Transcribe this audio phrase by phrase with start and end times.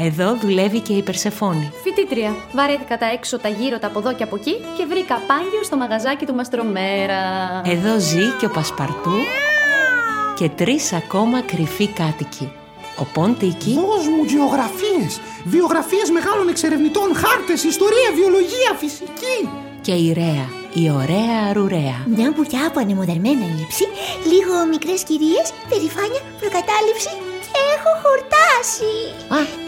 [0.00, 1.72] Εδώ δουλεύει και η Περσεφόνη.
[1.82, 2.36] Φοιτήτρια.
[2.52, 6.26] Βαρέθηκα τα έξω, γύρω, τα από εδώ και από εκεί και βρήκα πάγιο στο μαγαζάκι
[6.26, 7.22] του Μαστρομέρα.
[7.64, 9.16] Εδώ ζει και ο Πασπαρτού
[10.36, 12.52] και τρεις ακόμα κρυφοί κάτοικοι.
[12.98, 19.38] Ο Ποντίκη, Δώσ' μου γεωγραφίες, βιογραφίες μεγάλων εξερευνητών, χάρτες, ιστορία, βιολογία, φυσική.
[19.80, 20.46] και η Ρέα,
[20.82, 21.98] η ωραία αρουρέα.
[22.16, 23.86] Μια μπουκιά από ανεμοδερμένα ύψη,
[24.32, 27.12] λίγο μικρές κυρίες, περηφάνεια, προκατάληψη
[27.44, 28.92] και έχω χορτάσει.
[29.38, 29.67] Α,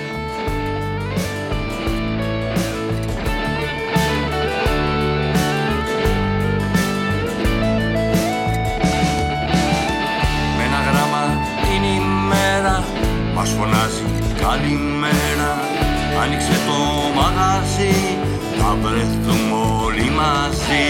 [14.61, 15.53] Καλημέρα
[16.21, 16.79] Άνοιξε το
[17.19, 17.95] μαγαζί
[18.57, 20.87] Θα βρεθούμε όλοι μαζί.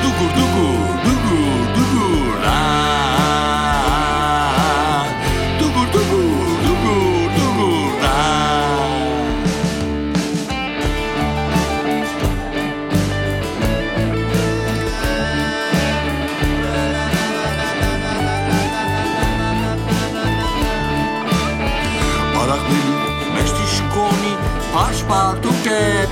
[0.00, 0.79] Ντουκουρ, ντουκουρ,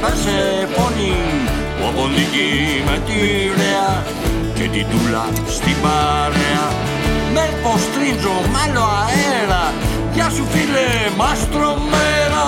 [0.00, 1.14] Περσεφόνη
[1.86, 2.50] Ο Ποντική
[2.86, 3.18] με τη
[3.60, 4.04] Ρέα
[4.54, 5.24] Και την Τούλα
[5.56, 6.66] στην παρέα.
[7.34, 9.64] Με ποστρίτζο μ' άλλο αέρα
[10.14, 12.46] Γεια σου φίλε μαστρομέρα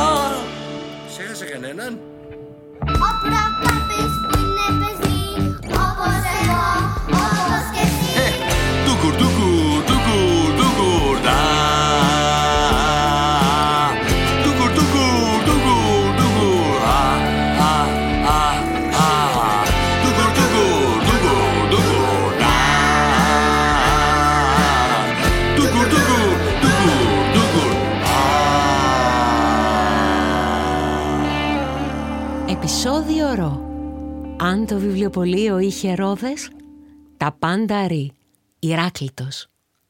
[1.11, 1.99] Ξέχασε κανέναν.
[3.07, 5.23] Ο προπάπης είναι παιδί,
[5.87, 6.67] όπως εγώ,
[34.51, 36.51] Αν το βιβλιοπωλείο είχε ρόδες,
[37.17, 38.13] τα πάντα ρί.
[38.59, 39.47] Ηράκλειτος.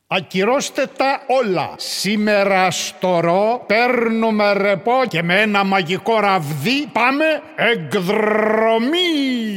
[0.06, 1.74] Ακυρώστε τα όλα.
[1.76, 7.24] Σήμερα στο ρο παίρνουμε ρεπό και με ένα μαγικό ραβδί πάμε
[7.56, 9.00] εκδρομή.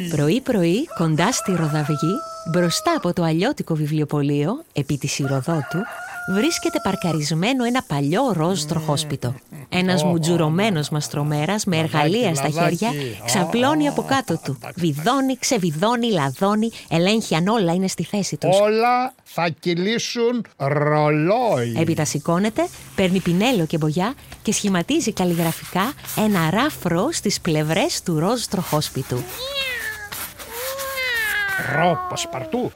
[0.09, 2.13] Πρωί-πρωί, κοντά στη Ροδαυγή,
[2.51, 5.79] μπροστά από το αλλιώτικο βιβλιοπωλείο, επί της Ηροδότου,
[6.27, 9.35] βρίσκεται παρκαρισμένο ένα παλιό ροζ τροχόσπιτο.
[9.69, 12.75] Ένας μουτζουρωμένος μαστρομέρας με εργαλεία στα λαδάκι.
[12.75, 14.57] χέρια ξαπλώνει από κάτω του.
[14.75, 18.59] Βιδώνει, ξεβιδώνει, λαδώνει, ελέγχει αν όλα είναι στη θέση τους.
[18.59, 21.75] Όλα θα κυλήσουν ρολόι.
[21.77, 28.43] Έπειτα σηκώνεται, παίρνει πινέλο και μπογιά και σχηματίζει καλλιγραφικά ένα ράφρο στις πλευρές του ροζ
[28.43, 29.23] τροχόσπιτου.
[31.75, 32.71] Ρο, πασπαρτού.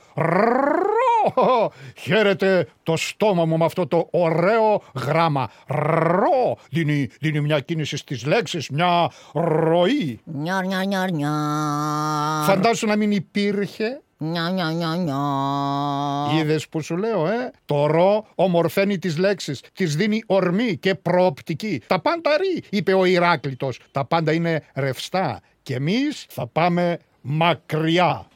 [1.36, 1.72] Ρο.
[1.98, 5.50] Χαίρετε το στόμα μου με αυτό το ωραίο γράμμα.
[5.68, 6.58] Ρο.
[6.70, 10.20] Δίνει, δίνει μια κίνηση στις λέξεις, μια ροή.
[10.24, 12.44] Νιαρ, νιαρ, νιαρ, νιαρ.
[12.46, 14.02] Φαντάσου να μην υπήρχε.
[14.18, 16.42] Νιαρ, νιαρ, νιαρ, νιαρ.
[16.42, 19.62] Είδες που σου λέω, ε; Το ρο ομορφαίνει τις λέξεις.
[19.74, 21.82] Τις δίνει ορμή και προοπτική.
[21.88, 23.80] Τα πάντα ρί, είπε ο Ηράκλειτος.
[23.92, 25.40] Τα πάντα είναι ρευστά.
[25.64, 28.28] Και εμείς θα πάμε μακριά.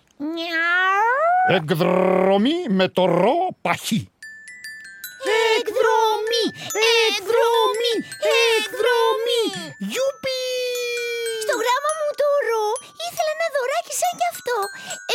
[1.59, 4.01] Εκδρομή με το ρο παχύ.
[5.57, 6.45] Εκδρομή,
[7.07, 7.93] εκδρομή,
[8.53, 9.43] εκδρομή.
[9.91, 10.41] Γιουπι!
[11.43, 12.65] Στο γράμμα μου το ρο
[13.05, 14.57] ήθελα ένα δωράκι σαν κι αυτό.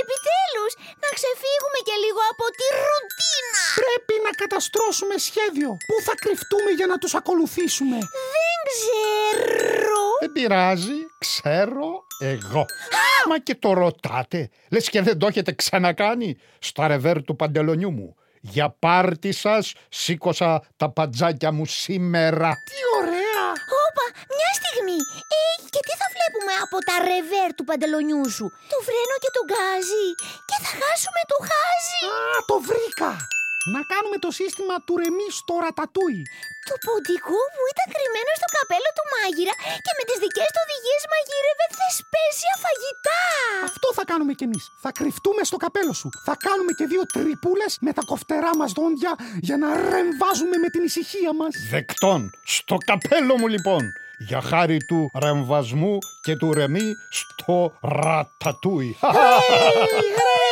[0.01, 0.73] Επιτέλους,
[1.03, 3.63] να ξεφύγουμε και λίγο από τη ρουτίνα.
[3.83, 5.71] Πρέπει να καταστρώσουμε σχέδιο.
[5.89, 7.99] Πού θα κρυφτούμε για να τους ακολουθήσουμε;
[8.37, 10.03] Δεν ξέρω.
[10.23, 11.89] Δεν πειράζει, ξέρω
[12.35, 12.63] εγώ.
[13.29, 14.51] Μα και το ρωτάτε.
[14.71, 18.15] Λες και δεν το έχετε ξανακάνει στα ρεβέρ του παντελονιού μου.
[18.41, 22.51] Για πάρτι σας σήκωσα τα παντζάκια μου σήμερα.
[22.71, 23.47] Τι ωραία.
[23.85, 24.05] Όπα,
[24.37, 24.99] μια στιγμή.
[25.37, 25.41] Ε,
[25.73, 29.45] και τι θα βλέπουμε βγάλουμε από τα ρεβέρ του παντελονιού σου; Το φρένο και τον
[29.49, 30.07] γκάζι
[30.49, 32.01] και θα χάσουμε το χάζι.
[32.13, 33.11] Α, το βρήκα!
[33.75, 36.21] Να κάνουμε το σύστημα του ρεμί στο ρατατούι.
[36.67, 39.55] Του ποντικού που ήταν κρυμμένο στο καπέλο του μάγειρα
[39.85, 43.25] και με τις δικές του οδηγίες μαγείρευε θεσπέσια φαγητά.
[43.69, 44.65] Αυτό θα κάνουμε κι εμείς.
[44.85, 46.09] Θα κρυφτούμε στο καπέλο σου.
[46.29, 49.13] Θα κάνουμε και δύο τρυπούλες με τα κοφτερά μας δόντια
[49.49, 51.53] για να ρεμβάζουμε με την ησυχία μας.
[51.75, 52.21] Δεκτών.
[52.59, 53.83] Στο καπέλο μου λοιπόν.
[54.19, 58.97] Για χάρη του ρεμβασμού και του ρεμί στο ρατατούι.
[59.01, 59.09] Σε
[59.89, 60.46] ποιον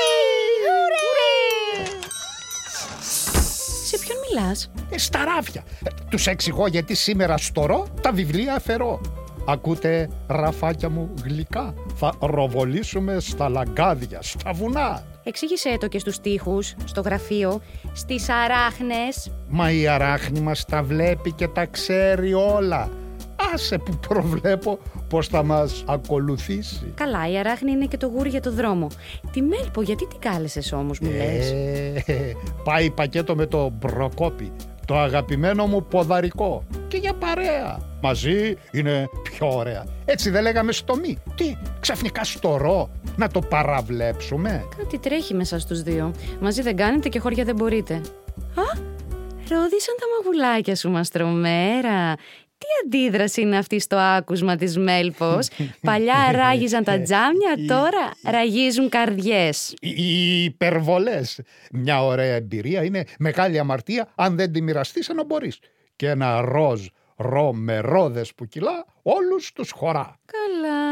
[4.34, 5.62] μιλάς; Ε, στα ράφια.
[5.84, 9.00] Ε, Τους εξηγώ γιατί σήμερα στο ρο τα βιβλία αφαιρώ.
[9.46, 11.74] Ακούτε ραφάκια μου γλυκά.
[11.94, 15.02] Θα ροβολήσουμε στα λαγκάδια, στα βουνά.
[15.24, 17.60] Εξήγησέ το και στους τοίχους, στο γραφείο,
[17.92, 19.30] στις αράχνες.
[19.48, 22.90] Μα η αράχνη μας τα βλέπει και τα ξέρει όλα.
[23.54, 24.78] Άσε που προβλέπω
[25.08, 26.92] πως θα μας ακολουθήσει.
[26.94, 28.86] Καλά, η αράχνη είναι και το γούρι για το δρόμο.
[29.32, 31.50] Τη Μέλπο, γιατί την κάλεσες όμως, μου λες;
[32.06, 32.32] Ε,
[32.64, 34.52] πάει πακέτο με το μπροκόπι,
[34.86, 36.64] το αγαπημένο μου ποδαρικό.
[36.88, 37.78] Και για παρέα.
[38.02, 39.84] Μαζί είναι πιο ωραία.
[40.04, 41.18] Έτσι δεν λέγαμε στο μη.
[41.34, 46.14] Τι, ξαφνικά στο ρο, να το παραβλέψουμε; Κάτι τρέχει μέσα στους δύο.
[46.40, 47.94] Μαζί δεν κάνετε και χώρια δεν μπορείτε.
[48.54, 48.92] Α,
[49.48, 52.14] ρόδισαν τα μαγουλάκια σου, μαστρομέρα.
[52.64, 55.48] Τι αντίδραση είναι αυτή στο άκουσμα της Μέλπος.
[55.88, 59.74] Παλιά ράγιζαν τα τζάμια, τώρα ραγίζουν καρδιές.
[59.80, 61.40] Οι- Οι υπερβολές.
[61.72, 65.58] Μια ωραία εμπειρία είναι μεγάλη αμαρτία αν δεν τη μοιραστείς ενώ μπορείς.
[65.96, 70.18] Και ένα ροζ ρο με ρόδες που κυλά όλους τους χωρά.
[70.24, 70.82] Καλά.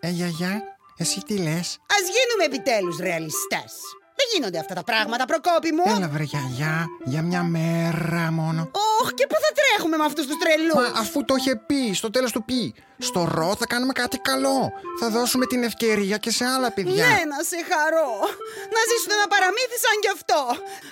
[0.00, 0.62] Ε, γιαγιά,
[0.96, 3.72] εσύ τι λες; Ας γίνουμε επιτέλους ρεαλιστές.
[4.20, 5.82] Δεν γίνονται αυτά τα πράγματα, Προκόπη μου.
[5.96, 8.70] Έλα βρε γιαγιά, για μια μέρα μόνο.
[9.00, 12.10] Όχ, και πού θα τρέχουμε με αυτούς τους τρελούς; Μα αφού το είχε πει, στο
[12.10, 12.74] τέλος του πει.
[13.08, 14.58] Στο ρο θα κάνουμε κάτι καλό.
[15.00, 17.06] Θα δώσουμε την ευκαιρία και σε άλλα παιδιά.
[17.06, 18.10] Ναι, να σε χαρώ.
[18.74, 20.40] Να ζήσουν ένα παραμύθι σαν κι αυτό.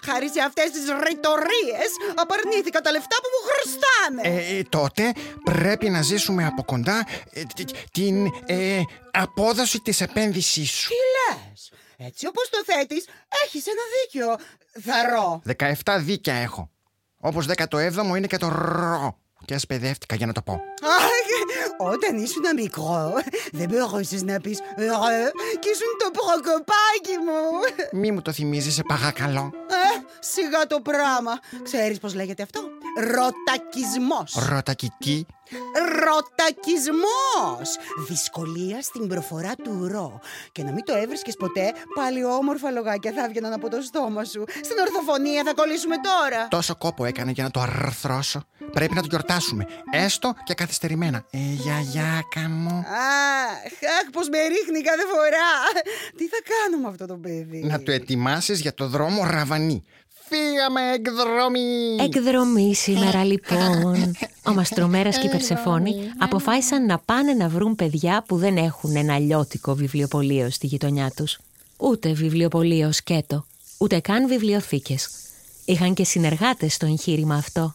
[0.08, 1.88] Χάρη σε αυτές τις ρητορίες,
[2.22, 4.20] απαρνήθηκα τα λεφτά που μου χρωστάνε.
[4.28, 5.12] Ε, ε, τότε
[5.44, 8.14] πρέπει να ζήσουμε από κοντά ε, τ- την
[8.46, 10.88] ε, απόδοση της επένδυσής σου.
[10.88, 11.17] Τι λες.
[12.00, 13.06] Έτσι όπως το θέτεις,
[13.44, 14.36] έχεις ένα δίκιο.
[14.82, 15.42] Θαρώ.
[15.84, 16.70] 17 δίκαια έχω.
[17.20, 19.18] Όπως 17ο είναι και το ρο.
[19.44, 20.52] Και ασπαιδεύτηκα για να το πω.
[20.52, 21.02] Αχ,
[21.78, 23.12] όταν ήσουν μικρό,
[23.52, 24.86] δεν μπορούσες να πεις «Ρε»
[25.60, 27.40] και ήσουν το προκοπάκι μου.
[28.00, 29.52] Μη μου το θυμίζεις, σε παρακαλώ.
[29.68, 31.38] Ε, σιγά το πράγμα.
[31.62, 32.60] Ξέρεις πώς λέγεται αυτό;
[33.00, 34.48] Ρωτακισμός.
[34.48, 35.26] Ρωτακιτή.
[36.04, 37.76] Ρωτακισμός!
[38.08, 40.20] Δυσκολία στην προφορά του ρο.
[40.52, 44.44] Και να μην το έβρισκες ποτέ, πάλι όμορφα λογάκια θα έβγαιναν από το στόμα σου.
[44.48, 46.48] Στην ορθοφωνία θα κολλήσουμε τώρα.
[46.48, 48.42] Τόσο κόπο έκανε για να το αρθρώσω.
[48.72, 49.66] Πρέπει να το γιορτάσουμε.
[49.90, 51.24] Έστω και καθυστερημένα.
[51.38, 52.76] Ε, γιαγιάκα μου.
[52.76, 55.50] Αχ, αχ, πως με ρίχνει κάθε φορά.
[56.16, 59.84] Τι θα κάνουμε αυτό το παιδί; Να το ετοιμάσεις για το δρόμο Ραβανί.
[60.28, 61.96] Φύγαμε εκδρομή!
[62.00, 64.16] Εκδρομή σήμερα λοιπόν.
[64.42, 69.14] Ο Μαστρομέρας και η Περσεφόνη αποφάσισαν να πάνε να βρουν παιδιά που δεν έχουν ένα
[69.14, 71.38] αλλιώτικο βιβλιοπωλείο στη γειτονιά τους.
[71.76, 73.46] Ούτε βιβλιοπωλείο σκέτο,
[73.78, 75.08] ούτε καν βιβλιοθήκες.
[75.64, 77.74] Είχαν και συνεργάτες στο εγχείρημα αυτό.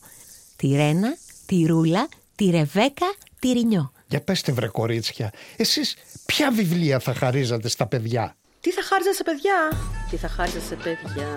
[0.56, 3.14] Τη Ρένα, τη Ρούλα, τη Ρεβέκα,
[3.44, 3.92] τη Ρινιό.
[4.08, 5.96] Για πέστε βρε κορίτσια, εσείς
[6.26, 9.56] ποια βιβλία θα χαρίζατε στα παιδιά; Τι θα χάριζα σε παιδιά;
[10.10, 11.28] Τι θα χάριζα σε παιδιά;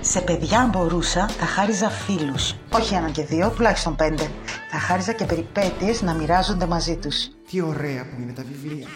[0.00, 2.54] Σε παιδιά αν μπορούσα, θα χάριζα φίλους.
[2.72, 4.30] Όχι ένα και δύο, τουλάχιστον πέντε.
[4.70, 7.28] Θα χάριζα και περιπέτειες να μοιράζονται μαζί τους.
[7.50, 8.86] Τι ωραία που είναι τα βιβλία.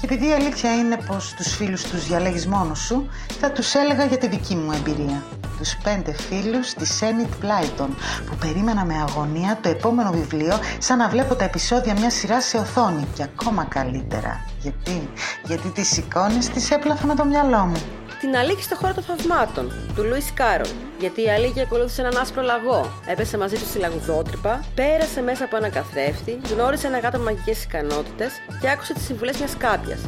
[0.00, 3.08] Και επειδή η αλήθεια είναι πως τους φίλους τους διαλέγεις μόνος σου,
[3.40, 5.22] θα τους έλεγα για τη δική μου εμπειρία.
[5.58, 7.88] Τους πέντε φίλους της Enid Blyton,
[8.26, 12.56] που περίμενα με αγωνία το επόμενο βιβλίο σαν να βλέπω τα επεισόδια μιας σειράς σε
[12.56, 13.06] οθόνη.
[13.14, 14.44] Και ακόμα καλύτερα.
[14.60, 15.10] Γιατί,
[15.44, 17.82] γιατί τις εικόνες τις έπλαθα με το μυαλό μου.
[18.20, 20.68] Την Αλίκη στη χώρα των θαυμάτων, του Λιούις Κάρολ.
[20.98, 22.92] Γιατί η Αλίκη ακολούθησε έναν άσπρο λαγό.
[23.06, 27.64] Έπεσε μαζί του στη λαγουδότρυπα, πέρασε μέσα από ένα καθρέφτη, γνώρισε ένα γάτο με μαγικές
[27.64, 29.98] ικανότητες και άκουσε τις συμβουλές μιας κάμπιας.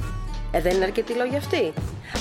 [0.50, 1.72] Ε, δεν είναι αρκετοί λόγοι αυτοί.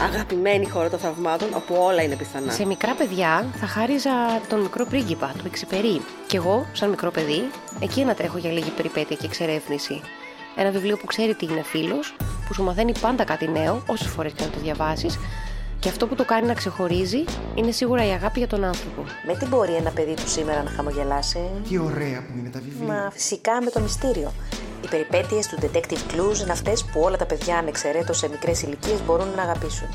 [0.03, 2.51] Αγαπημένη χώρα των θαυμάτων, όπου όλα είναι πιθανά.
[2.51, 4.11] Σε μικρά παιδιά θα χάριζα
[4.49, 6.01] τον μικρό πρίγκιπα, του Εξυπερί.
[6.27, 10.01] Κι εγώ, σαν μικρό παιδί, εκεί να τρέχω για λίγη περιπέτεια και εξερεύνηση.
[10.55, 12.15] Ένα βιβλίο που ξέρει τι είναι φίλος,
[12.47, 15.19] που σου μαθαίνει πάντα κάτι νέο, όσες φορές και να το διαβάσεις,
[15.81, 17.23] και αυτό που το κάνει να ξεχωρίζει
[17.55, 19.03] είναι σίγουρα η αγάπη για τον άνθρωπο.
[19.27, 22.93] Με τι μπορεί ένα παιδί του σήμερα να χαμογελάσει; Τι ωραία που είναι τα βιβλία.
[22.93, 24.31] Μα φυσικά με το μυστήριο.
[24.83, 29.01] Οι περιπέτειες του Detective Clues είναι αυτές που όλα τα παιδιά ανεξαιρέτως σε μικρές ηλικίες
[29.05, 29.87] μπορούν να αγαπήσουν.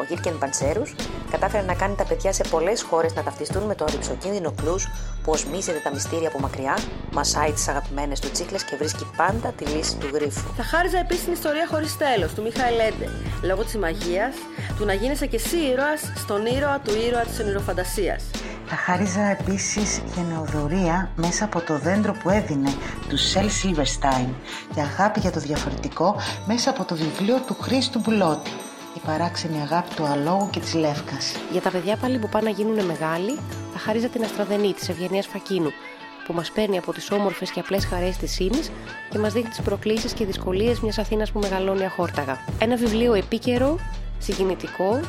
[0.00, 0.82] Ο Γίρκεν Παντσέρου
[1.30, 4.76] κατάφερε να κάνει τα παιδιά σε πολλές χώρες να ταυτιστούν με το ρηψοκίνδυνο κλου
[5.22, 6.78] που οσμίζεται τα μυστήρια από μακριά,
[7.12, 10.54] μασάει τις αγαπημένες του τσίχλες και βρίσκει πάντα τη λύση του γρίφου.
[10.56, 13.08] Θα χάριζα επίσης την ιστορία χωρίς τέλος του Μιχαήλ Έντε,
[13.42, 14.34] λόγω της μαγείας
[14.76, 18.24] του να γίνεσαι κι εσύ ήρωας στον ήρωα του ήρωα της ονειροφαντασίας.
[18.68, 22.70] Θα χάριζα επίσης γενεοδορία μέσα από το δέντρο που έδινε
[23.08, 24.28] του Σελ Σίλβερστάιν
[24.74, 28.50] και αγάπη για το διαφορετικό μέσα από το βιβλίο του Χρήστου Μπουλότη.
[28.96, 31.34] Η παράξενη αγάπη του αλόγου και της Λεύκας.
[31.52, 33.38] Για τα παιδιά πάλι που πάνε να γίνουν μεγάλοι,
[33.72, 35.70] θα χάριζα την Αστραδενή της Ευγενίας Φακίνου,
[36.26, 38.60] που μας παίρνει από τις όμορφες και απλές χαρές της ύμη
[39.10, 42.38] και μας δείχνει τις προκλήσεις και δυσκολίες μιας Αθήνας που μεγαλώνει αχόρταγα.
[42.58, 43.78] Ένα βιβλίο επίκαιρο,
[44.18, 45.00] συγκινητικό,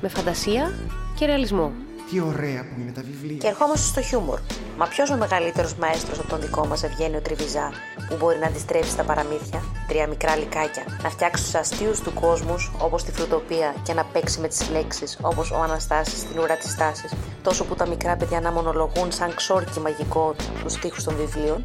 [0.00, 0.78] με φαντασία
[1.18, 1.72] και ρεαλισμό.
[2.10, 3.36] Τι ωραία που είναι τα βιβλία.
[3.36, 4.40] Και ερχόμαστε στο χιούμορ.
[4.78, 7.72] Μα ποιος ο μεγαλύτερος μαέστρος από τον δικό μας Ευγένιο Τριβιζά,
[8.08, 12.72] που μπορεί να αντιστρέψει τα παραμύθια, τρία μικρά λικάκια, να φτιάξει τους αστείους του κόσμους
[12.78, 16.76] όπως τη φρουτοπία και να παίξει με τις λέξεις όπως ο Αναστάσης στην ουρά της
[16.76, 17.08] τάση,
[17.42, 21.64] τόσο που τα μικρά παιδιά να μονολογούν σαν ξόρκι μαγικό τους τοίχου των βιβλίων.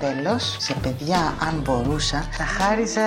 [0.00, 3.02] Τέλος, σε παιδιά, αν μπορούσα, θα χάριζα...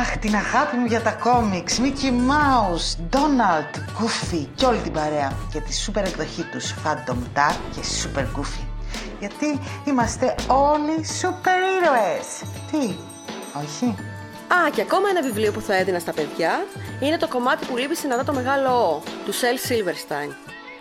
[0.00, 5.32] Αχ, την αγάπη μου για τα κόμιξ, Mickey Mouse, Donald, Goofy και όλη την παρέα.
[5.50, 8.73] Για τη σούπερ εκδοχή τους, Phantom Dark και Super Goofy.
[9.20, 12.26] Γιατί είμαστε όλοι σούπερ ήρωες.
[12.70, 12.94] Τι,
[13.64, 13.94] όχι;
[14.48, 16.66] Α, και ακόμα ένα βιβλίο που θα έδινα στα παιδιά
[17.00, 20.32] είναι το κομμάτι που λείπει στην το μεγάλο Ο, του Σελ Σίλβερστάιν.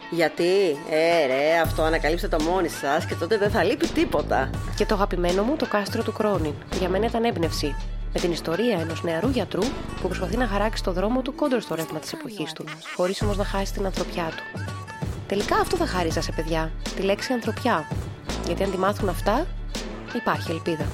[0.10, 4.50] Γιατί, ε, ρε, αυτό ανακαλύψτε το μόνοι σας και τότε δεν θα λείπει τίποτα.
[4.76, 7.76] Και το αγαπημένο μου, το κάστρο του Κρόνιν, που για μένα ήταν έμπνευση.
[8.14, 9.62] Με την ιστορία ενός νεαρού γιατρού
[10.02, 12.66] που προσπαθεί να χαράξει το δρόμο του κόντρο στο ρεύμα της εποχής του,
[12.96, 14.60] χωρίς όμως να χάσει την ανθρωπιά του.
[15.34, 17.88] Τελικά αυτό θα χάριζα σε παιδιά, τη λέξη ανθρωπιά.
[18.46, 19.46] Γιατί αν τη μάθουν αυτά,
[20.16, 20.86] υπάρχει ελπίδα.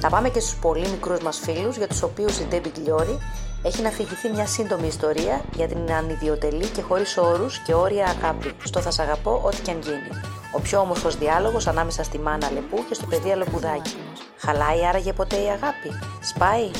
[0.00, 3.18] Να πάμε και στους πολύ μικρούς μας φίλους, για τους οποίους η Ντέμπι Γκλιόρη
[3.62, 8.52] έχει να φυγηθεί μια σύντομη ιστορία για την ανιδιοτελή και χωρίς όρους και όρια αγάπη.
[8.64, 10.20] Στο θα σ' αγαπώ, ό,τι και αν γίνει.
[10.52, 13.94] Ο πιο όμορφος διάλογος ανάμεσα στη μάνα Λεπού και στο παιδί Αλεπουδάκι.
[14.36, 16.70] Χαλάει άραγε ποτέ η αγάπη; Σπάει;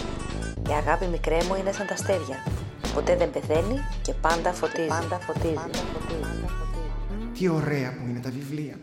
[0.68, 2.44] Η αγάπη μικρέ μου είναι σαν τα αστέρια.
[2.94, 4.88] Ποτέ δεν πεθαίνει και πάντα φωτίζει.
[4.88, 5.70] Πάντα φωτίζει.
[7.38, 8.74] Τι ωραία που είναι τα βιβλία.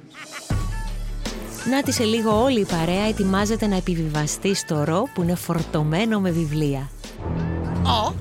[1.70, 6.20] Να τη σε λίγο όλη η παρέα ετοιμάζεται να επιβιβαστεί στο ρο που είναι φορτωμένο
[6.20, 6.89] με βιβλία.
[7.84, 8.12] Α,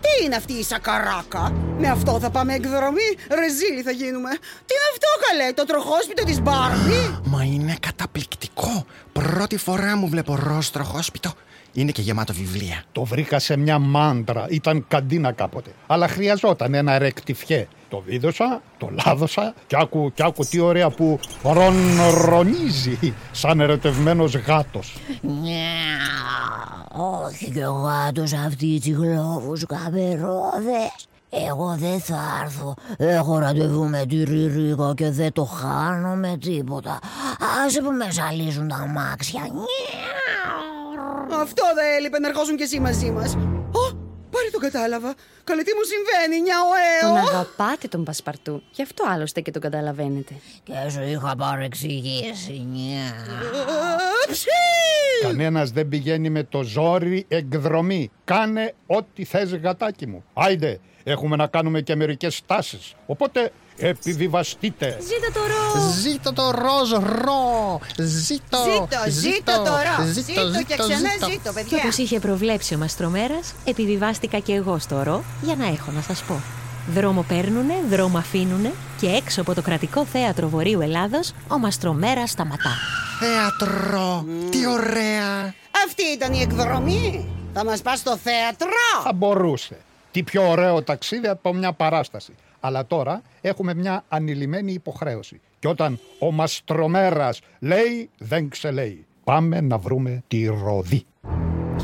[0.00, 4.30] τι είναι αυτή η σακαράκα; Με αυτό θα πάμε εκδρομή; Ρεζίλι θα γίνουμε.
[4.66, 8.86] Τι είναι αυτό καλέ, το τροχόσπιτο της Μπάρμπι; Μα είναι καταπληκτικό.
[9.12, 11.32] Πρώτη φορά μου βλέπω ροζ τροχόσπιτο.
[11.72, 12.82] Είναι και γεμάτο βιβλία.
[12.92, 15.70] Το βρήκα σε μια μάντρα, ήταν καντίνα κάποτε.
[15.86, 17.68] Αλλά χρειαζόταν ένα ρεκτιφιέ.
[17.88, 24.96] Το βίδωσα, το λάδωσα και άκου, και άκου τι ωραία που ρονρονίζει σαν ερωτευμένος γάτος.
[27.24, 31.08] Όχι και ο γάτος αυτή οι τσιγλόφους καπερόδες.
[31.30, 32.74] Εγώ δεν θα έρθω.
[32.96, 36.98] Έχω ραντεβού με τη Ριρίκα και δεν το χάνω με τίποτα.
[37.64, 39.40] Άσε που με ζαλίζουν τα αμάξια.
[41.40, 43.36] Αυτό δεν έλειπε να ερχόσουν κι εσύ μαζί μας.
[44.28, 45.14] Ω, πάλι το κατάλαβα.
[45.44, 47.22] Καλέ τι μου συμβαίνει, νιαοέο.
[47.22, 48.62] Τον αγαπάτε τον Πασπαρτού.
[48.70, 50.34] Γι' αυτό άλλωστε και τον καταλαβαίνετε.
[50.62, 53.14] Και σου είχα παρεξηγήσει, νιά.
[55.22, 58.10] Κανένας δεν πηγαίνει με το ζόρι εκδρομή.
[58.24, 60.24] Κάνε ό,τι θες γατάκι μου.
[60.34, 62.94] Άιντε, έχουμε να κάνουμε και μερικές στάσεις.
[63.06, 64.96] Οπότε επιβιβαστείτε.
[65.00, 65.90] Ζήτω το ρο!
[65.90, 67.80] Ζήτω το ροζ ρο!
[67.96, 68.58] Ζήτω!
[68.64, 70.04] Ζήτω, ζήτω το ρο!
[70.12, 71.78] Ζήτω και ξανά ζήτω, Και παιδιά.
[71.82, 76.22] όπως είχε προβλέψει ο Μαστρομέρας, επιβιβάστηκα και εγώ στο ρο για να έχω να σας
[76.22, 76.40] πω.
[76.94, 82.70] Δρόμο παίρνουνε, δρόμο αφήνουνε και έξω από το κρατικό θέατρο Βορείου Ελλάδος ο Μαστρομέρας σταματά.
[83.20, 84.24] Θέατρο!
[84.50, 85.54] Τι ωραία!
[85.86, 87.28] Αυτή ήταν η εκδρομή.
[87.54, 88.68] Θα μας πας στο θέατρο.
[89.02, 89.76] Θα μπορούσε.
[90.10, 92.34] Τι πιο ωραίο ταξίδι από μια παράσταση.
[92.60, 95.40] Αλλά τώρα έχουμε μια ανηλυμένη υποχρέωση.
[95.58, 99.06] Και όταν ο Μαστρομέρας λέει, δεν ξελέει.
[99.24, 101.04] Πάμε να βρούμε τη Ροδή.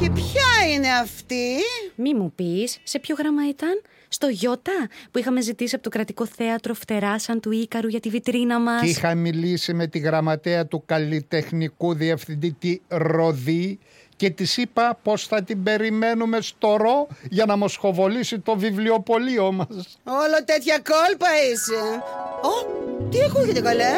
[0.00, 1.56] Και ποια είναι αυτή;
[1.96, 6.26] Μη μου πεις, σε ποιο γράμμα ήταν; Στο Γιώτα που είχαμε ζητήσει από το κρατικό
[6.26, 8.80] θέατρο φτερά σαν του Ίκαρου για τη βιτρίνα μας.
[8.82, 13.78] Και είχα μιλήσει με τη γραμματέα του καλλιτεχνικού διευθυντή τη Ροδή
[14.16, 19.98] και της είπα πως θα την περιμένουμε στο ρο για να μοσχοβολήσει το βιβλιοπωλείο μας.
[20.04, 22.02] Όλο τέτοια κόλπα είσαι.
[22.42, 23.90] Ω, τι ακούγεται καλέ;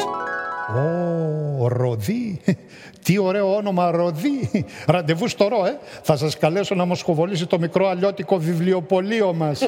[1.61, 2.41] Ω, Ροδί.
[3.05, 4.65] Τι ωραίο όνομα Ροδί.
[4.87, 5.79] Ραντεβού στο ρο, ε.
[6.03, 9.63] Θα σας καλέσω να μοσχοβολήσει το μικρό αλλιώτικο βιβλιοπωλείο μας.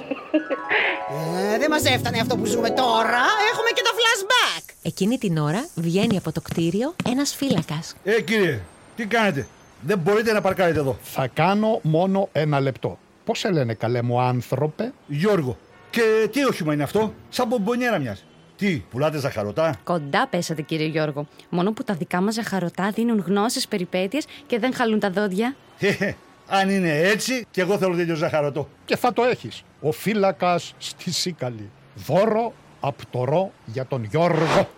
[1.54, 3.22] Ε, δεν μας έφτανε αυτό που ζούμε τώρα.
[3.52, 4.74] Έχουμε και το flashback.
[4.82, 7.94] Εκείνη την ώρα βγαίνει από το κτίριο ένας φύλακας.
[8.04, 8.60] Ε, κύριε,
[8.96, 9.46] τι κάνετε;
[9.80, 10.98] Δεν μπορείτε να παρκάρετε εδώ.
[11.02, 12.98] Θα κάνω μόνο ένα λεπτό.
[13.24, 15.56] Πώς σε λένε καλέ μου άνθρωπε; Γιώργο.
[15.90, 18.22] Και τι όχημα είναι αυτό, σαν μπομπονιέρα μοιάζει.
[18.56, 21.26] Τι, πουλάτε ζαχαρωτά; Κοντά πέσατε, κύριε Γιώργο.
[21.48, 25.56] Μόνο που τα δικά μας ζαχαρωτά δίνουν γνώσεις περιπέτειες και δεν χαλούν τα δόντια.
[25.78, 26.12] Ε,
[26.48, 28.68] αν είναι έτσι, και εγώ θέλω τέτοιο ζαχαρωτό.
[28.84, 29.62] Και θα το έχεις.
[29.80, 31.70] Ο φύλακας στη Σίκαλη.
[31.94, 34.68] Δώρο απ' το ρο για τον Γιώργο.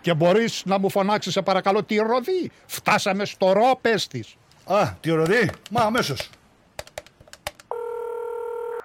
[0.00, 2.50] Και μπορείς να μου φωνάξεις σε παρακαλώ τη ροδή.
[2.66, 4.36] Φτάσαμε στο ρο πες της.
[4.66, 6.30] Α, τη ροδή, μα αμέσως.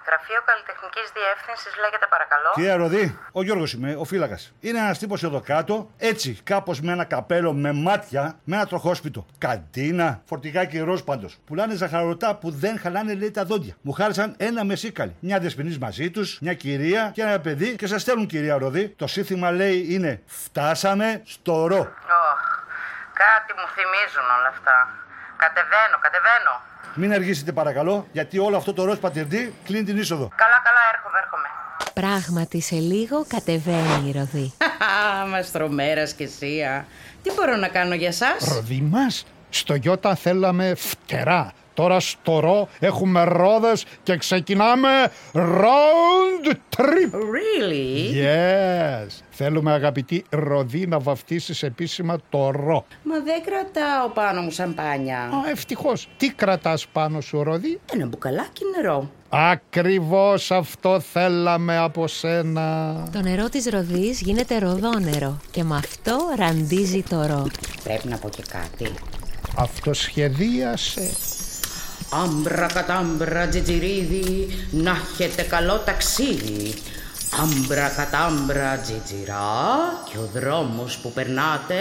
[0.09, 2.49] Γραφείο Καλλιτεχνικής Διεύθυνσης λέγεται παρακαλώ.
[2.53, 4.53] Κυρία Ροδή, ο Γιώργος είμαι, ο φύλακας.
[4.59, 9.25] Είναι ένας τύπος εδώ κάτω, έτσι, κάπως με ένα καπέλο με μάτια, με ένα τροχόσπιτο.
[9.37, 11.37] Καντίνα, φορτηγάκι ροζ πάντως.
[11.45, 13.75] Πουλάνε ζαχαρωτά που δεν χαλάνε λέει τα δόντια.
[13.81, 15.15] Μου χάρισαν ένα μεσίκαλι.
[15.19, 18.89] Μια δεσπινή μαζί τους, μια κυρία και ένα παιδί και σας στέλνουν κυρία Ροδή.
[18.89, 21.77] Το σύνθημα λέει είναι Φτάσαμε στο ρο.
[21.77, 22.41] Ωχ,
[23.13, 25.07] κάτι μου θυμίζουν όλα αυτά.
[25.43, 26.53] Κατεβαίνω, κατεβαίνω.
[26.93, 30.27] Μην αργήσετε παρακαλώ, γιατί όλο αυτό το ροζ πατερντή κλείνει την είσοδο.
[30.36, 31.48] Καλά, καλά, έρχομαι, έρχομαι.
[31.93, 34.53] Πράγματι σε λίγο κατεβαίνει η ροδή.
[35.29, 36.86] Μαστρομέρας και εσύ, α.
[37.24, 41.51] Τι μπορώ να κάνω για σας; Ροδί μας, στο Γιώτα θέλαμε φτερά.
[41.73, 44.89] Τώρα στο ρο έχουμε ρόδες και ξεκινάμε
[45.33, 47.13] round trip.
[47.13, 48.13] Really?
[48.15, 49.07] Yes.
[49.29, 52.85] Θέλουμε αγαπητή Ροδί να βαφτίσεις επίσημα το ρο.
[53.03, 55.19] Μα δεν κρατάω πάνω μου σαμπάνια.
[55.19, 56.09] Α, ευτυχώς.
[56.17, 59.09] Τι κρατάς πάνω σου Ροδί; Ένα μπουκαλάκι νερό.
[59.29, 62.95] Ακριβώς αυτό θέλαμε από σένα.
[63.11, 67.47] Το νερό της ροδής γίνεται ροδόνερο και με αυτό ραντίζει το ρο.
[67.83, 68.93] Πρέπει να πω και κάτι.
[69.57, 71.09] Αυτοσχεδίασε.
[72.11, 76.73] Άμπρα κατάμπρα τζιτζιρίδι, να έχετε καλό ταξίδι.
[77.41, 79.77] Άμπρα κατάμπρα τζιτζιρά
[80.11, 81.75] και ο δρόμος που περνάτε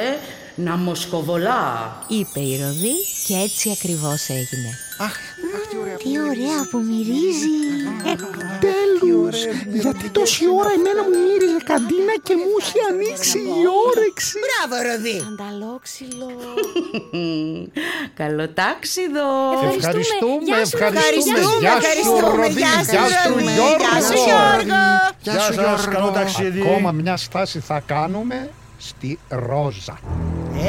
[0.55, 1.99] να μοσκοβολά.
[2.09, 2.95] Είπε η ροδή
[3.27, 4.79] και έτσι ακριβώς έγινε.
[4.99, 5.15] Αχ,
[6.03, 6.33] τι ωραία.
[6.33, 7.57] Τι ωραία που μυρίζει.
[8.69, 9.37] Τέλος!
[9.83, 14.33] Γιατί τόση ώρα εμένα μου μύριζε καντίνα και μου είχε ανοίξει η όρεξη.
[14.45, 15.17] Μπράβο, Ροδί!
[15.31, 16.29] Ανταλόξυλο.
[18.21, 19.29] Καλό τάξιδο!
[19.77, 21.39] Ευχαριστούμε, Γεια σου, ευχαριστούμε.
[21.39, 22.37] ευχαριστούμε, Γεια σου ευχαριστούμε.
[22.41, 23.53] Ροδί, Γεια σου, γεια σου Ροδί.
[23.57, 23.85] Γιώργο.
[23.85, 24.81] Γεια σου, Γιώργο.
[25.25, 25.93] Γεια Γεια σου, σας, Γιώργο.
[25.97, 26.61] καλό ταξίδι.
[26.61, 28.37] Ακόμα μια στάση θα κάνουμε
[28.79, 29.99] στη Ρόζα.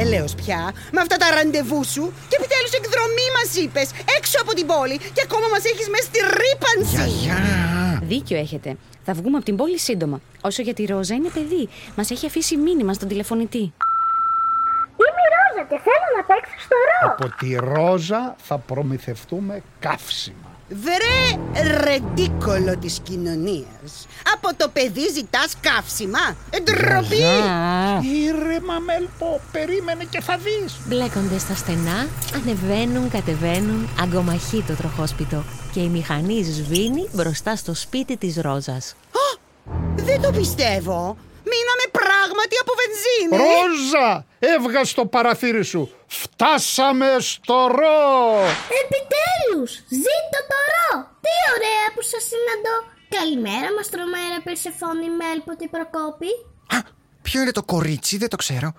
[0.01, 4.65] Έλεος πια, με αυτά τα ραντεβού σου και επιτέλους εκδρομή μας είπες, έξω από την
[4.65, 7.09] πόλη και ακόμα μας έχεις μέσα στη ρήπανση.
[7.09, 7.99] Γιαγιά.
[8.03, 8.77] Δίκιο έχετε.
[9.03, 10.21] Θα βγούμε από την πόλη σύντομα.
[10.41, 11.69] Όσο για τη Ρόζα είναι παιδί.
[11.95, 13.73] Μας έχει αφήσει μήνυμα στον τηλεφωνητή.
[15.01, 17.13] Είμαι η Ρόζα και θέλω να παίξω στο ρο.
[17.13, 20.48] Από τη Ρόζα θα προμηθευτούμε καύσιμα.
[20.69, 21.39] Βρε
[21.83, 24.07] ρεντίκολο της κοινωνίας.
[24.33, 26.35] Από το παιδί ζητάς καύσιμα.
[26.49, 27.15] Εντροπή.
[28.27, 30.75] Ήρεμα Μέλπο, περίμενε και θα δεις.
[30.85, 38.17] Μπλέκονται στα στενά, ανεβαίνουν, κατεβαίνουν, αγκομαχεί το τροχόσπιτο και η μηχανή σβήνει μπροστά στο σπίτι
[38.17, 38.95] της Ρόζας.
[39.95, 41.17] Δεν το πιστεύω.
[41.51, 41.85] Μείναμε
[42.39, 43.31] πράγματι από βενζίνη.
[43.41, 45.91] Ρόζα, έβγα το παραθύρι σου.
[46.07, 47.99] Φτάσαμε στο ρο.
[48.81, 49.71] Επιτέλους!
[50.03, 50.87] Ζήτω το ρο!
[51.23, 52.75] Τι ωραία που σας συναντώ!
[53.17, 56.31] Καλημέρα, Μαστρομέρα, Περσεφόνη, Μέλποτη, Προκόπη.
[56.75, 56.77] Α,
[57.21, 58.73] ποιο είναι το κορίτσι, δεν το ξέρω.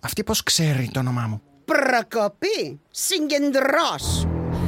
[0.00, 2.80] Αυτή πώς ξέρει το όνομά μου; Προκοπή.
[2.90, 4.26] Συγκεντρός.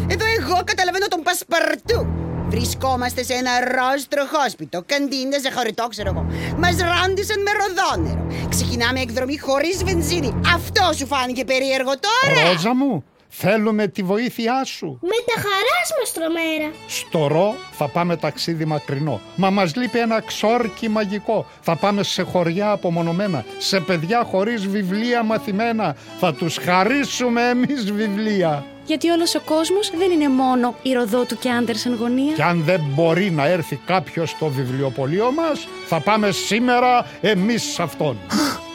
[0.08, 2.27] Εδώ εγώ καταλαβαίνω τον πασπαρτού.
[2.48, 6.26] Βρισκόμαστε σε ένα ροζ τροχόσπιτο, καντίνα, ζαχαριτό, ξέρω εγώ.
[6.56, 8.26] Μας ράντισαν με ροδόνερο.
[8.48, 10.40] Ξεκινάμε εκδρομή χωρίς βενζίνη.
[10.54, 12.50] Αυτό σου φάνηκε περίεργο τώρα.
[12.50, 14.98] Ρόζα μου, θέλουμε τη βοήθειά σου.
[15.02, 16.72] Με τα χαράς, Μαστρομέρα.
[16.86, 19.20] Στο ρο θα πάμε ταξίδι μακρινό.
[19.36, 21.46] Μα μας λείπει ένα ξόρκι μαγικό.
[21.60, 25.96] Θα πάμε σε χωριά απομονωμένα, σε παιδιά χωρίς βιβλία μαθημένα.
[26.20, 28.64] Θα τους χαρίσουμε εμείς βιβλία.
[28.88, 32.32] Γιατί όλος ο κόσμος δεν είναι μόνο η Ροδότου και Άντερσεν γωνία.
[32.34, 37.82] Και αν δεν μπορεί να έρθει κάποιος στο βιβλιοπωλείο μας, θα πάμε σήμερα εμείς σε
[37.82, 38.16] αυτόν.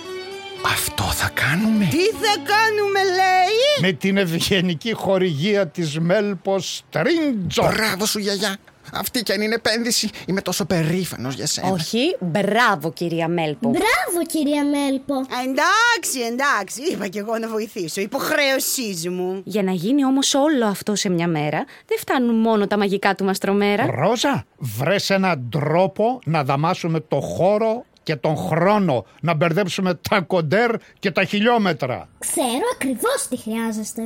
[0.75, 1.85] Αυτό θα κάνουμε.
[1.85, 7.71] Τι θα κάνουμε, λέει; Με την ευγενική χορηγία της Μέλπος Τρίντζο.
[7.73, 8.55] Μπράβο σου, γιαγιά.
[8.95, 11.69] Αυτή κι αν είναι επένδυση, είμαι τόσο περήφανος για σένα.
[11.69, 13.69] Όχι, μπράβο κυρία Μέλπο.
[13.69, 15.13] Μπράβο, κυρία Μέλπο.
[15.15, 16.81] Εντάξει, εντάξει.
[16.91, 18.01] Είπα κι εγώ να βοηθήσω.
[18.01, 19.41] Υποχρέωσής μου.
[19.45, 23.23] Για να γίνει όμως όλο αυτό σε μια μέρα, δεν φτάνουν μόνο τα μαγικά του
[23.23, 23.85] μαστρομέρα.
[23.85, 30.71] Ρόζα, βρες έναν τρόπο να δαμάσουμε το χώρο και τον χρόνο, να μπερδέψουμε τα κοντέρ
[30.99, 32.09] και τα χιλιόμετρα.
[32.19, 34.01] Ξέρω ακριβώς τι χρειάζεστε.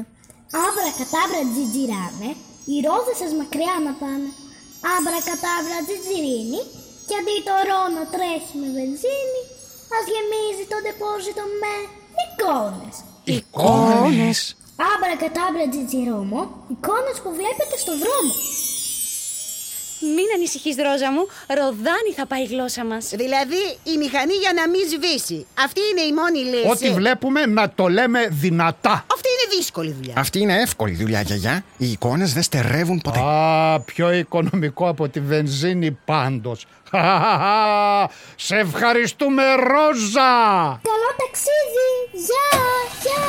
[0.66, 2.30] Άμπρα κατάμπρα τζιτζιράμε,
[2.66, 4.30] οι ρόδες σας μακριά να πάνε.
[4.96, 6.62] Άμπρα κατάμπρα τζιτζιρίνι
[7.08, 9.42] και αντί το ρο να τρέχει με βενζίνη,
[9.96, 11.74] ας γεμίζει το ντεπόζιτο με
[12.24, 12.96] εικόνες.
[13.36, 14.40] Εικόνες.
[14.92, 16.40] Άμπρα κατάμπρα τζιτζιρόμο,
[16.74, 18.34] εικόνες που βλέπετε στο δρόμο.
[20.00, 21.28] Μην ανησυχείς, Ρόζα μου.
[21.48, 23.06] Ροδάνη θα πάει η γλώσσα μας.
[23.14, 25.46] Δηλαδή η μηχανή για να μην σβήσει.
[25.66, 26.70] Αυτή είναι η μόνη λύση.
[26.70, 29.06] Ό,τι βλέπουμε να το λέμε δυνατά.
[29.14, 30.14] Αυτή είναι δύσκολη δουλειά.
[30.18, 31.64] Αυτή είναι εύκολη δουλειά, γιαγιά.
[31.78, 33.20] Οι εικόνες δεν στερεύουν ποτέ.
[33.20, 36.66] Α, πιο οικονομικό από τη βενζίνη πάντως.
[38.36, 40.32] Σε ευχαριστούμε Ρόζα!
[40.90, 41.90] Καλό ταξίδι!
[42.28, 42.50] Γεια!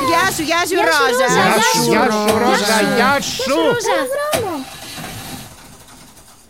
[0.09, 1.27] Γεια σου, γεια σου, Ρόζα.
[1.33, 4.48] Γεια σου, γεια σου, Ρόζα, γεια σου!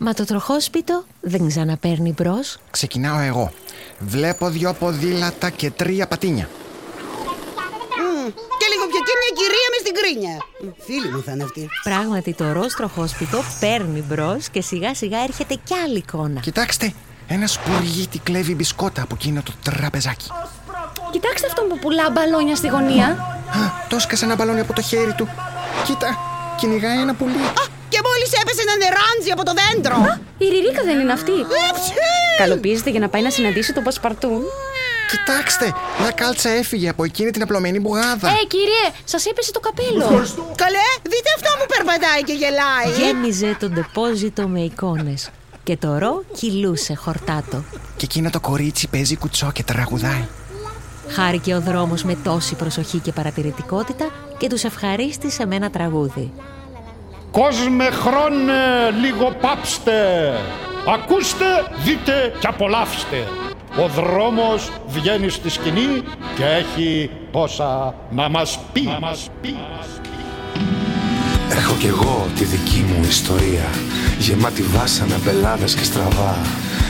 [0.02, 2.58] Μα το τροχόσπιτο δεν ξαναπαίρνει μπρος.
[2.70, 3.52] Ξεκινάω εγώ.
[3.98, 6.48] Βλέπω δυο ποδήλατα και τρία πατίνια.
[7.98, 8.26] Μμ,
[8.58, 10.36] Και λίγο πιο εκεί μια κυρία μες στην κρίνια.
[10.62, 11.68] Μ, Φίλη μου θα είναι αυτή.
[11.82, 16.40] Πράγματι το ροζ τροχόσπιτο παίρνει μπρος και σιγά σιγά έρχεται κι άλλη εικόνα.
[16.40, 16.92] Κοιτάξτε,
[17.26, 20.28] ένα σπουργίτη κλέβει μπισκότα από εκείνο το τραπεζάκι.
[21.10, 23.06] Κοιτάξτε αυτόν που πουλά μπαλόνια στη γωνία.
[23.06, 25.28] Α, το έσκασε ένα μπαλόνι από το χέρι του.
[25.84, 26.16] Κοίτα,
[26.58, 27.34] κυνηγάει ένα πουλί.
[27.92, 29.96] Και μόλις έπεσε ένα νεράντζι από το δέντρο.
[30.38, 31.36] Η Ριρίκα δεν είναι αυτή.
[31.68, 32.10] Εψε!
[32.38, 34.42] Καλοπίζεται για να πάει να συναντήσει τον Πασπαρτούν.
[35.10, 38.28] Κοιτάξτε, μια κάλτσα έφυγε από εκείνη την απλωμένη μπουγάδα.
[38.28, 40.06] Ε, κύριε, σας έπεσε το καπέλο.
[40.62, 42.88] Καλέ, δείτε αυτό που περπατάει και γελάει.
[42.98, 45.30] Γέμιζε το ντεπόζιτο με εικόνες
[45.62, 47.64] και το ρο κυλούσε χορτάτο.
[47.96, 50.28] Και εκείνο το κορίτσι παίζει κουτσό και τραγουδάει.
[51.08, 56.32] Χάρηκε ο δρόμος με τόση προσοχή και παρατηρητικότητα και τους ευχαρίστησε με ένα τραγούδι.
[57.30, 60.32] Κόσμε χρόνε λίγο πάψτε.
[60.94, 61.44] Ακούστε,
[61.84, 63.16] δείτε και απολαύστε.
[63.76, 66.02] Ο δρόμος βγαίνει στη σκηνή
[66.36, 69.56] και έχει τόσα να μας πει, να μας πει.
[71.50, 73.68] Έχω κι εγώ τη δική μου ιστορία.
[74.18, 76.36] Γεμάτη βάσανα, μπελάδες και στραβά.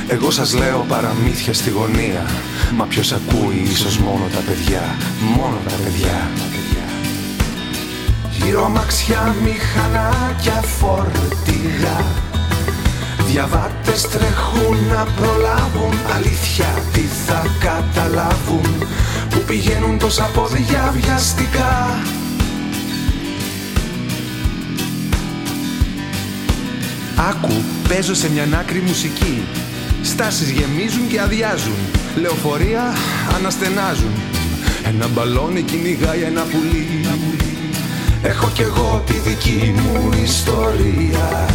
[0.09, 2.27] Εγώ σας λέω παραμύθια στη γωνία.
[2.77, 4.97] Μα ποιος ακούει ίσως μόνο τα παιδιά.
[5.37, 6.31] Μόνο τα παιδιά
[8.45, 12.05] Γύρω αμαξιά, μηχανάκια, φορτηγά
[13.27, 18.87] Διαβάτες τρέχουν να προλάβουν Αλήθεια τι θα καταλάβουν
[19.31, 21.99] Που πηγαίνουν τόσα πόδια βιαστικά.
[27.29, 27.53] Άκου,
[27.89, 29.43] παίζω σε μια άκρη μουσική.
[30.03, 31.79] Στάσεις γεμίζουν και αδειάζουν.
[32.21, 32.95] Λεωφορεία
[33.37, 34.13] αναστενάζουν.
[34.85, 36.87] Ένα μπαλόνι κυνηγάει ένα πουλί
[38.23, 41.49] Έχω κι εγώ τη δική μου ιστορία.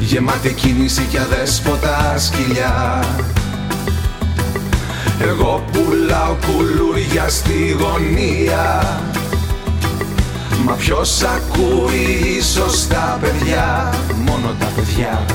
[0.00, 3.04] Γεμάτη κίνηση και αδέσποτα σκυλιά.
[5.20, 9.00] Εγώ πουλάω κουλούρια στη γωνία.
[10.64, 13.94] Μα ποιος ακούει ίσως τα παιδιά;
[14.26, 15.26] Μόνο τα παιδιά.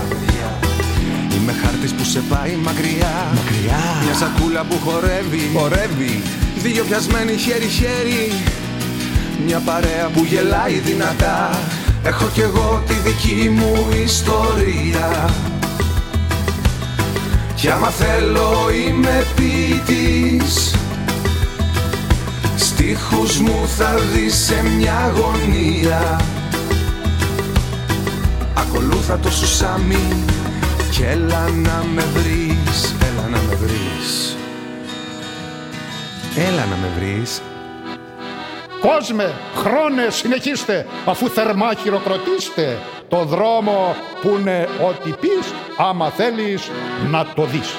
[1.35, 3.27] Είμαι χάρτης που σε πάει μακριά.
[3.35, 3.79] Μακριά.
[4.03, 5.51] Μια σακούλα που χορεύει.
[5.57, 6.21] Χορεύει.
[6.63, 8.31] Δύο πιασμένοι χέρι-χέρι
[9.45, 11.49] Μια παρέα που γελάει δυνατά.
[12.03, 15.29] Έχω κι εγώ τη δική μου ιστορία.
[17.55, 20.75] Κι άμα θέλω είμαι ποιητής.
[22.55, 26.19] Στίχους μου θα δεις σε μια γωνία
[28.53, 30.25] Ακολούθα το σουσάμι
[30.91, 32.95] Κι έλα να με βρεις.
[33.01, 34.35] Έλα να με βρεις.
[36.35, 37.41] Έλα να με βρεις
[38.93, 46.71] Κόσμε, χρόνε, συνεχίστε Αφού θερμά χειροκροτήστε Το δρόμο που είναι ό,τι πεις Άμα θέλεις
[47.09, 47.75] να το δεις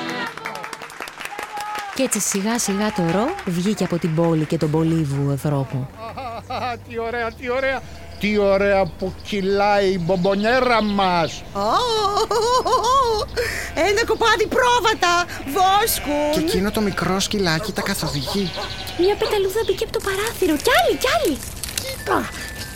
[1.94, 5.88] Και έτσι σιγά σιγά το ρο βγήκε από την πόλη και τον πολύβουο δρόμο.
[6.88, 7.80] Τι ωραία, τι ωραία
[8.20, 11.42] Τι ωραία που κυλάει η μπομπονιέρα μας
[13.74, 16.20] Ένα κοπάδι πρόβατα, βόσκου.
[16.32, 18.50] Και εκείνο το μικρό σκυλάκι τα καθοδηγεί.
[18.98, 20.56] Μια πεταλούδα μπήκε από το παράθυρο.
[20.56, 21.38] Κι άλλη, κι άλλη.
[21.74, 22.28] Κοίτα,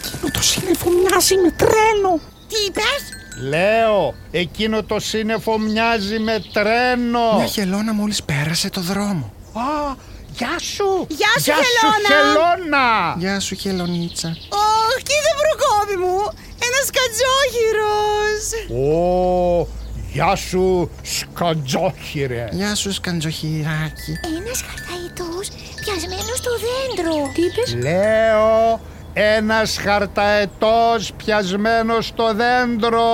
[0.07, 2.21] εκείνο το σύννεφο μοιάζει με τρένο.
[2.49, 3.03] Τι είπες;
[3.49, 9.33] Λέω, εκείνο το σύννεφο μοιάζει με τρένο Μια χελώνα μόλις πέρασε το δρόμο.
[9.53, 9.95] Α,
[10.37, 12.09] γεια σου Γεια σου, Γεια σου Χελώνα.
[12.09, 14.37] Χελώνα Γεια σου χελονίτσα.
[14.83, 16.19] Ωχ, κοίτα προκόπη μου.
[16.67, 18.43] Ένας κατζόχυρος.
[18.71, 19.69] Ω,
[20.13, 24.13] γεια σου σκαντζόχυρε Γεια σου σκαντζοχυράκι.
[24.39, 25.49] Ένας χαρταϊτός
[25.81, 27.33] πιασμένος στο δέντρο.
[27.35, 28.81] Τι είπες; Λέω,
[29.13, 33.11] ένας χαρταετός πιασμένος στο δέντρο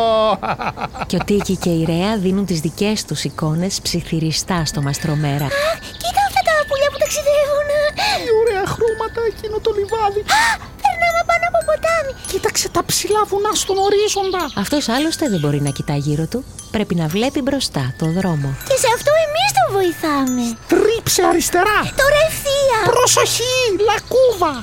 [1.07, 5.46] Και ο Τίκη και η Ρέα δίνουν τις δικές τους εικόνες ψιθυριστά στο μαστρομέρα.
[6.02, 7.68] Κοίτα αυτά τα πουλιά που ταξιδεύουν.
[8.22, 10.22] Τι ωραία χρώματα εκείνο το λιβάδι.
[10.28, 10.77] Περνάμε πάνω από
[11.68, 12.12] ποτάμι.
[12.31, 14.44] Κοίταξε τα ψηλά βουνά στον ορίζοντα.
[14.62, 16.44] Αυτός άλλωστε δεν μπορεί να κοιτά γύρω του.
[16.70, 18.48] Πρέπει να βλέπει μπροστά το δρόμο.
[18.68, 20.44] Και σε αυτό εμείς τον βοηθάμε.
[20.72, 21.78] Τρίψε αριστερά.
[22.02, 22.78] Τώρα ευθεία.
[22.94, 23.57] Προσοχή,
[23.88, 24.54] λακκούβα.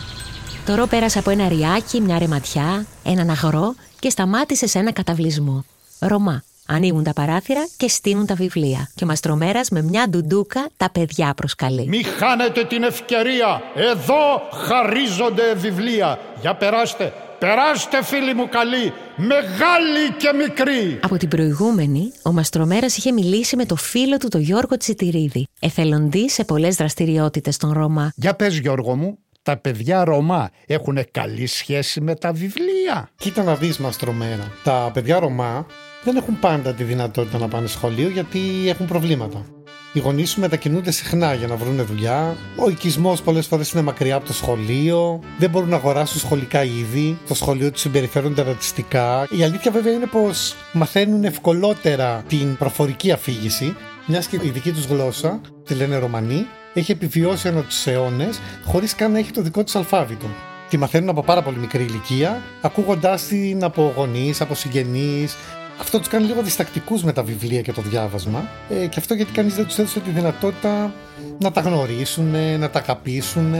[0.66, 5.66] Το ρο πέρασε από ένα ριάκι, μια ρεματιά, έναν αγρό και σταμάτησε σε ένα καταβλισμό.
[6.00, 6.44] Ρωμά.
[6.68, 8.90] Ανοίγουν τα παράθυρα και στείνουν τα βιβλία.
[8.96, 11.88] Και ο Μαστρομέρας με μια ντουντούκα τα παιδιά προσκαλεί.
[11.88, 13.62] Μη χάνετε την ευκαιρία.
[13.76, 16.20] Εδώ χαρίζονται βιβλία.
[16.42, 17.14] Για περάστε.
[17.40, 18.94] Περάστε φίλοι μου καλοί.
[19.16, 21.00] Μεγάλοι και μικροί.
[21.04, 26.30] Από την προηγούμενη, ο Μαστρομέρας είχε μιλήσει με το φίλο του, τον Γιώργο Τσιτηρίδη, εθελοντή
[26.30, 28.12] σε πολλές δραστηριότητες των Ρώμα.
[28.16, 33.10] Για πες Γιώργο μου, τα παιδιά Ρωμά έχουν καλή σχέση με τα βιβλία.
[33.16, 34.52] Κοίτα να δεις Μαστρομέρα.
[34.64, 35.66] Τα παιδιά Ρωμά
[36.06, 39.46] δεν έχουν πάντα τη δυνατότητα να πάνε σχολείο γιατί έχουν προβλήματα.
[39.94, 42.36] Οι γονείς του μετακινούνται συχνά για να βρουν δουλειά.
[42.56, 45.20] Ο οικισμός πολλές φορές είναι μακριά από το σχολείο.
[45.38, 47.18] Δεν μπορούν να αγοράσουν σχολικά είδη.
[47.28, 49.28] Το σχολείο τους συμπεριφέρονται ρατσιστικά.
[49.30, 54.86] Η αλήθεια βέβαια είναι πως μαθαίνουν ευκολότερα την προφορική αφήγηση, μιας και η δική τους
[54.86, 59.64] γλώσσα, τη λένε Ρωμανοί, έχει επιβιώσει ανά τους αιώνες χωρίς καν να έχει το δικό
[59.64, 60.26] του αλφάβητο.
[60.70, 65.36] Τη μαθαίνουν από πάρα πολύ μικρή ηλικία, ακούγοντάς την από γονείς, από συγγενείς,
[65.80, 68.50] αυτό τους κάνει λίγο διστακτικούς με τα βιβλία και το διάβασμα.
[68.70, 70.94] Ε, και αυτό γιατί κανείς δεν τους έδωσε τη δυνατότητα
[71.40, 73.56] να τα γνωρίσουν, να τα αγαπήσουν,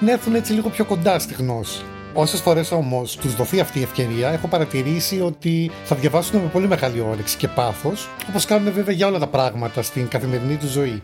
[0.00, 1.82] να έρθουν έτσι λίγο πιο κοντά στη γνώση.
[2.14, 6.68] Όσες φορές όμως τους δοθεί αυτή η ευκαιρία, έχω παρατηρήσει ότι θα διαβάσουν με πολύ
[6.68, 11.02] μεγάλη όρεξη και πάθος, όπως κάνουν βέβαια για όλα τα πράγματα στην καθημερινή τους ζωή.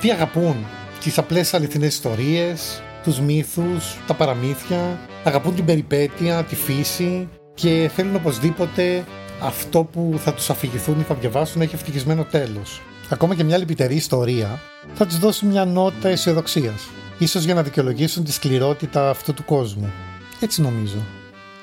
[0.00, 0.56] Τι αγαπούν,
[1.00, 8.14] τις απλές αληθινές ιστορίες, τους μύθους, τα παραμύθια, αγαπούν την περιπέτεια, τη φύση και θέλουν
[8.14, 9.04] οπωσδήποτε
[9.44, 12.80] αυτό που θα τους αφηγηθούν ή θα διαβάσουν έχει ευτυχισμένο τέλος.
[13.08, 14.60] Ακόμα και μια λυπητερή ιστορία
[14.94, 16.88] θα τους δώσει μια νότα αισιοδοξίας.
[17.18, 19.92] Ίσως για να δικαιολογήσουν τη σκληρότητα αυτού του κόσμου.
[20.40, 20.96] Έτσι νομίζω.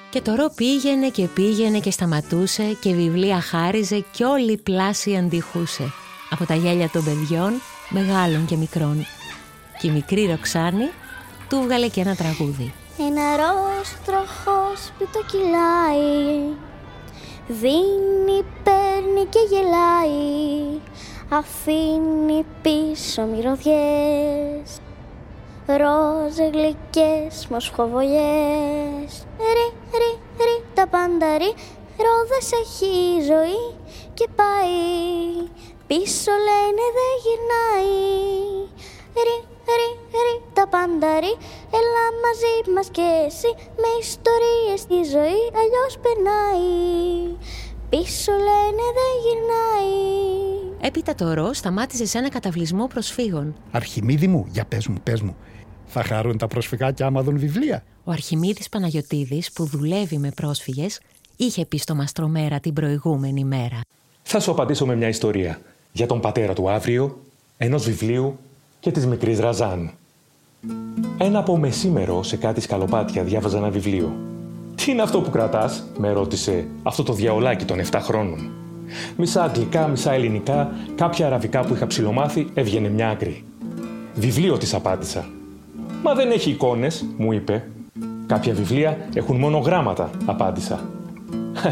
[0.10, 5.94] Και το ρο πήγαινε και πήγαινε και σταματούσε και βιβλία χάριζε και όλη πλάση αντιχούσε.
[6.30, 7.54] Από τα γέλια των παιδιών,
[7.90, 9.06] μεγάλων και μικρών.
[9.82, 10.90] Και η μικρή Ροξάνη
[11.50, 12.74] του βγάλε και ένα τραγούδι.
[13.00, 14.92] Ένα ροζ τροχός
[15.32, 16.71] κυλάει
[17.60, 20.80] Δίνει, παίρνει και γελάει.
[21.30, 24.80] Αφήνει πίσω μυρωδιές.
[25.66, 29.26] Ροζ γλυκές μοσχοβολιές.
[29.38, 31.54] Ρι, ρι, ρι, τα πάντα ρι
[31.98, 32.86] Ρόδες έχει
[33.18, 33.76] η ζωή
[34.14, 35.48] και πάει.
[35.88, 37.98] Πίσω λένε δεν γυρνάει.
[39.26, 39.38] Ρι,
[39.80, 39.90] ρι,
[40.26, 41.34] ρι, τα πάντα ρι
[41.80, 43.50] Έλα μαζί μας και εσύ
[43.82, 46.70] Με ιστορίες στη ζωή αλλιώς περνάει
[47.90, 50.32] Πίσω λένε δεν γυρνάει
[50.84, 53.56] Έπειτα το ρο σταμάτησε σε ένα καταβλισμό προσφύγων.
[53.72, 55.36] Αρχιμίδη μου, για πες μου, πες μου.
[55.86, 57.84] Θα χαρούν τα προσφυγάκια άμα δουν βιβλία.
[58.04, 61.00] Ο Αρχιμίδης Παναγιωτίδης που δουλεύει με πρόσφυγες
[61.36, 63.80] είχε πει στο Μαστρομέρα την προηγούμενη μέρα.
[64.24, 67.22] Θα σου απαντήσω με μια ιστορία για τον πατέρα του αύριο,
[67.58, 68.40] ενός βιβλίου
[68.82, 69.92] και της μικρής Ραζάν.
[71.18, 74.16] Ένα από μεσήμερο σε κάτι σκαλοπάτια διάβαζα ένα βιβλίο.
[74.76, 78.52] Τι είναι αυτό που κρατάς, με ρώτησε αυτό το διαολάκι των 7 χρόνων.
[79.18, 83.44] Μισά αγγλικά, μισά ελληνικά, κάποια αραβικά που είχα ψηλομάθει έβγαινε μια άκρη.
[84.16, 85.26] Βιβλίο της απάντησα.
[86.04, 87.68] Μα δεν έχει εικόνες, μου είπε.
[88.26, 90.80] Κάποια βιβλία έχουν μόνο γράμματα, απάντησα.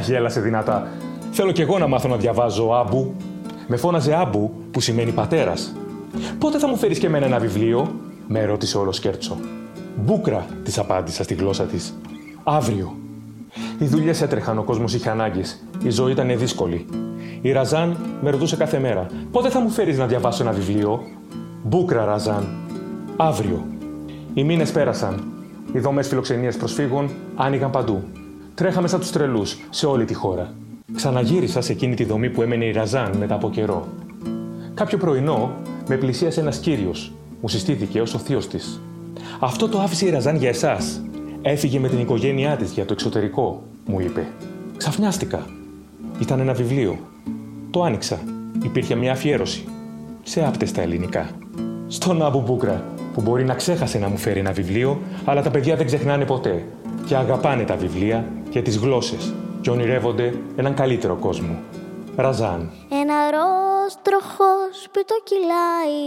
[0.06, 0.88] Γέλασε δυνατά.
[1.32, 3.14] Θέλω κι εγώ να μάθω να διαβάζω άμπου.
[3.68, 5.74] Με φώναζε άμπου, που σημαίνει πατέρας.
[6.40, 7.92] Πότε θα μου φέρεις και εμένα ένα βιβλίο,
[8.28, 9.38] με ρώτησε όλος σκέρτσο.
[9.96, 11.94] Μπούκρα, της απάντησα στη γλώσσα της.
[12.44, 12.98] Αύριο.
[13.80, 15.64] Οι δουλειές έτρεχαν, ο κόσμος είχε ανάγκες.
[15.84, 16.86] Η ζωή ήταν δύσκολη.
[17.42, 21.04] Η Ραζάν με ρωτούσε κάθε μέρα: Πότε θα μου φέρεις να διαβάσω ένα βιβλίο;
[21.64, 22.48] Μπούκρα, Ραζάν.
[23.18, 23.66] Αύριο.
[24.34, 25.24] Οι μήνες πέρασαν.
[25.74, 28.04] Οι δομές φιλοξενίας προσφύγων άνοιγαν παντού.
[28.56, 30.54] Τρέχαμε σαν τους τρελούς σε όλη τη χώρα.
[30.96, 33.88] Ξαναγύρισα σε εκείνη τη δομή που έμενε η Ραζάν μετά από καιρό.
[34.74, 35.52] Κάποιο πρωινό
[35.90, 37.12] με πλησίασε ένας κύριος.
[37.42, 38.82] Μου συστήθηκε ως ο θείος της.
[39.40, 41.02] Αυτό το άφησε η Ραζάν για εσάς.
[41.42, 44.28] Έφυγε με την οικογένειά της για το εξωτερικό, μου είπε.
[44.78, 45.46] Ξαφνιάστηκα.
[46.20, 46.98] Ήταν ένα βιβλίο.
[47.72, 48.20] Το άνοιξα.
[48.64, 49.68] Υπήρχε μια αφιέρωση.
[50.24, 51.30] Σε άπτες στα ελληνικά.
[51.88, 55.76] Στον Άμπου Μπούκρα, που μπορεί να ξέχασε να μου φέρει ένα βιβλίο, αλλά τα παιδιά
[55.76, 56.66] δεν ξεχνάνε ποτέ.
[57.06, 59.34] Και αγαπάνε τα βιβλία και τις γλώσσες.
[59.62, 61.58] Και ονειρεύονται έναν καλύτερο κόσμο.
[62.16, 62.70] Ραζάν.
[62.90, 63.59] Ένα ροζ
[64.02, 65.98] τροχός που το κυλάει.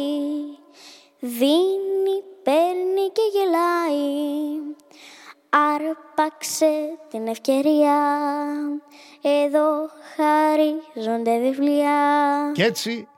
[1.18, 4.59] Δίνει, παίρνει και γελάει.
[5.49, 7.99] Άρπαξε την ευκαιρία.
[9.23, 12.51] Εδώ χαρίζονται βιβλία.
[12.55, 13.09] Κι έτσι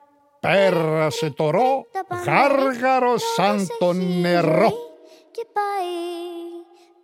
[0.41, 1.87] πέρασε το ρο
[2.27, 4.73] γάργαρο σαν το νερό.
[5.31, 6.25] Και πάει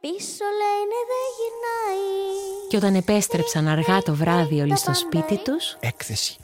[0.00, 2.68] πίσω λένε δεν γυρνάει.
[2.68, 6.36] Και όταν επέστρεψαν αργά το βράδυ όλοι στο σπίτι τους Έκθεση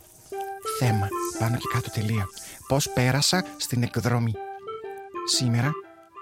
[0.79, 1.09] Θέμα
[1.39, 2.27] πάνω και κάτω τελεία
[2.69, 4.35] Πώς πέρασα στην εκδρομή
[5.29, 5.71] Σήμερα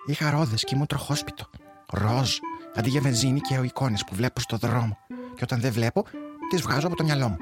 [0.06, 1.46] είχα ρόδες και ήμουν τροχόσπιτο.
[1.90, 2.36] Ροζ,
[2.74, 4.98] αντί για βενζίνη και εικόνες που βλέπω στο δρόμο.
[5.08, 6.04] Και όταν δεν βλέπω,
[6.50, 7.36] τις βγάζω από το μυαλό μου.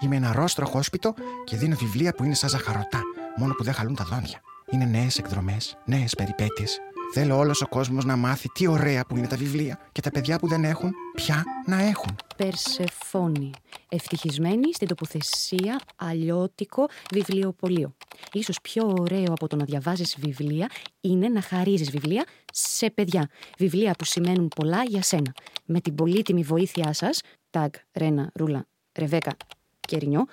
[0.00, 3.00] Είμαι ένα ροζ τροχόσπιτο και δίνω βιβλία που είναι σαν ζαχαρωτά,
[3.36, 4.40] μόνο που δεν χαλούν τα δόντια.
[4.70, 6.80] Είναι νέες εκδρομές, νέες περιπέτειες.
[7.14, 10.38] Θέλω όλος ο κόσμος να μάθει τι ωραία που είναι τα βιβλία και τα παιδιά
[10.38, 12.16] που δεν έχουν πια να έχουν.
[12.36, 13.50] Περσεφόνη.
[13.88, 17.94] Ευτυχισμένη στην τοποθεσία αλλιώτικο βιβλιοπωλείο.
[18.32, 20.70] Ίσως πιο ωραίο από το να διαβάζεις βιβλία
[21.00, 23.28] είναι να χαρίζεις βιβλία σε παιδιά.
[23.58, 25.32] Βιβλία που σημαίνουν πολλά για σένα.
[25.64, 27.20] Με την πολύτιμη βοήθειά σας,
[27.50, 28.66] Ταγ, Ρένα, Ρούλα,
[28.98, 29.36] Ρεβέκα
[29.80, 30.26] και Ρινιό,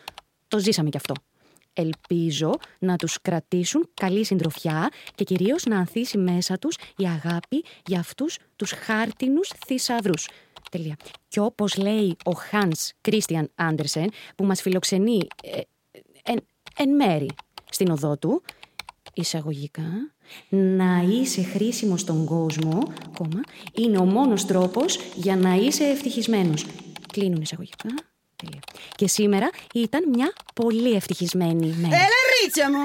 [0.48, 1.14] το ζήσαμε κι αυτό.
[1.74, 8.00] Ελπίζω να τους κρατήσουν καλή συντροφιά και κυρίως να ανθίσει μέσα τους η αγάπη για
[8.00, 10.30] αυτούς τους χάρτινους θησαυρούς.
[10.72, 10.96] Τελεία.
[11.28, 15.62] Και όπως λέει ο Hans Christian Andersen που μας φιλοξενεί ε,
[16.24, 16.46] εν,
[16.78, 17.30] εν μέρη
[17.70, 18.42] στην οδό του,
[19.14, 20.14] εισαγωγικά,
[20.50, 22.84] να είσαι χρήσιμος στον κόσμο,
[23.18, 23.42] κόμμα,
[23.74, 26.66] είναι ο μόνος τρόπος για να είσαι ευτυχισμένος.
[27.12, 27.90] Κλείνουν εισαγωγικά.
[28.40, 28.62] Τελεία.
[29.00, 31.96] Και σήμερα ήταν μια πολύ ευτυχισμένη μέρα.
[32.06, 32.84] Έλα ρίτσα μου.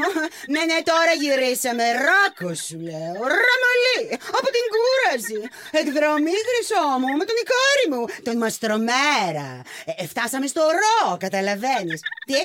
[0.52, 1.84] Ναι, ναι, τώρα γυρίσαμε.
[2.06, 3.20] Ράκο σου λέω.
[3.44, 3.98] Ραμαλή.
[4.38, 5.38] Από την κούραση.
[5.80, 8.02] Εκδρομή χρυσό μου με τον Ικάρι μου.
[8.26, 9.48] Τον Μαστρομέρα.
[9.90, 12.00] Ε, ε, φτάσαμε στο ρο, καταλαβαίνεις.
[12.28, 12.38] Τι,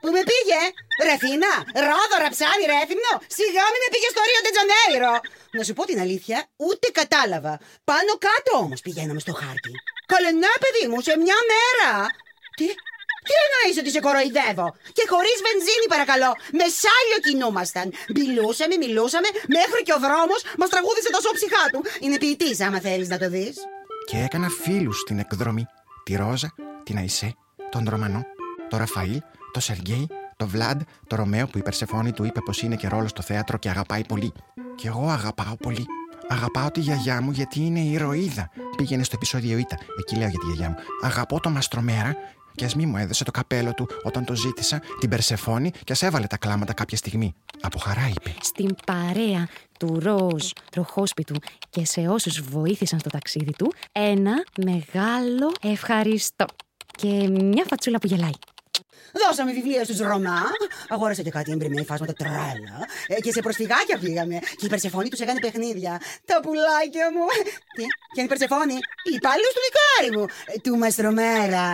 [0.00, 0.60] Πού με πήγε,
[1.08, 1.52] Ρεφίνα,
[1.88, 3.12] ρόδο, ραψάνι, ρέθυμνο.
[3.38, 5.14] Σιγά μην με πήγες στο Ρίο Ντετζανέιρο.
[5.56, 7.54] Να σου πω την αλήθεια, ούτε κατάλαβα.
[7.90, 9.72] Πάνω κάτω όμως πηγαίναμε στο χάρτη.
[10.12, 11.90] Καλέ, ναι, παιδί μου, σε μια μέρα.
[12.58, 12.66] Τι,
[13.26, 14.66] τι εννοείς ότι σε κοροϊδεύω;
[14.96, 16.30] Και χωρίς βενζίνη, παρακαλώ.
[16.58, 17.86] Με σάλιο κινούμασταν.
[18.18, 21.80] Μιλούσαμε, μιλούσαμε, μέχρι και ο δρόμος μας τραγούδισε το ψυχά του.
[22.04, 23.56] Είναι ποιητής, άμα θέλεις να το δεις.
[24.08, 25.64] Και έκανα φίλους στην εκδρομή.
[26.04, 26.50] Τη Ρόζα,
[26.86, 27.30] την Αϊσέ,
[27.72, 28.22] τον Ρωμανό,
[28.70, 29.18] τον Ραφαήλ,
[29.52, 33.10] τον Σεργκέι, τον Βλάντ, τον Ρωμαίο που η Περσεφόνη του είπε πως είναι και ρόλος
[33.10, 34.32] στο θέατρο και αγαπάει πολύ.
[34.74, 35.86] Και εγώ αγαπάω πολύ.
[36.28, 38.50] Αγαπάω τη γιαγιά μου γιατί είναι η ηρωίδα.
[38.76, 39.76] Πήγαινε στο επεισόδιο Ήτα.
[39.98, 40.76] Εκεί λέω για τη γιαγιά μου.
[41.02, 42.16] Αγαπώ το Μαστρομέρα
[42.56, 46.02] και ας μη μου έδωσε το καπέλο του όταν το ζήτησα, την Περσεφόνη και ας
[46.02, 47.34] έβαλε τα κλάματα κάποια στιγμή.
[47.60, 48.34] Από χαρά είπε.
[48.40, 51.34] Στην παρέα του Ροζ τροχόσπιτου
[51.70, 56.46] και σε όσους βοήθησαν στο ταξίδι του, ένα μεγάλο ευχαριστώ.
[56.90, 58.38] Και μια φατσούλα που γελάει.
[59.12, 60.42] Δώσαμε βιβλία στους Ρωμά.
[60.88, 62.76] Αγόρασα και κάτι έμπρεμη φάσματα τρέλα.
[63.06, 64.38] Ε, και σε προσφυγάκια πήγαμε.
[64.38, 66.00] Και η Περσεφόνη τους έκανε παιχνίδια.
[66.24, 67.26] Τα πουλάκια μου.
[67.76, 68.76] Τι, και η Περσεφόνη,
[69.10, 70.26] η υπάλληλος του δικάρι μου.
[70.46, 71.66] Ε, του Μαστρομέρα.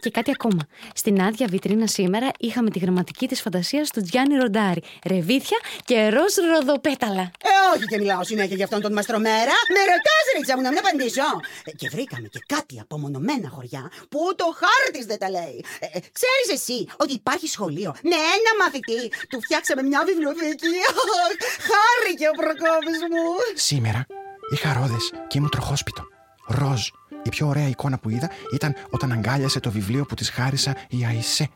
[0.00, 0.62] Και κάτι ακόμα.
[0.94, 4.82] Στην άδεια βιτρίνα σήμερα είχαμε τη γραμματική της φαντασίας του Τζιάννη Ροντάρη.
[5.06, 7.22] Ρεβίθια και ροζ ροδοπέταλα.
[7.22, 9.54] Ε, όχι και μιλάω συνέχεια για αυτόν τον μαστρομέρα.
[9.74, 11.28] Με ρωτάς, Ρίτσα μου, να μην απαντήσω.
[11.64, 15.64] Ε, και βρήκαμε και κάτι απομονωμένα χωριά που το χάρτης δεν τα λέει.
[15.80, 20.74] Ε, ε Ξέρεις εσύ ότι υπάρχει σχολείο με ένα μαθητή; Του φτιάξαμε μια βιβλιοθήκη.
[21.70, 23.24] Χάρηκε ο προκόπης μου.
[23.54, 24.06] Σήμερα
[24.54, 26.02] είχα ρόδες και ήμουν τροχόσπιτο.
[26.48, 26.82] Ροζ
[27.22, 31.04] η πιο ωραία εικόνα που είδα ήταν όταν αγκάλιασε το βιβλίο που της χάρισα η
[31.04, 31.48] Αϊσέ.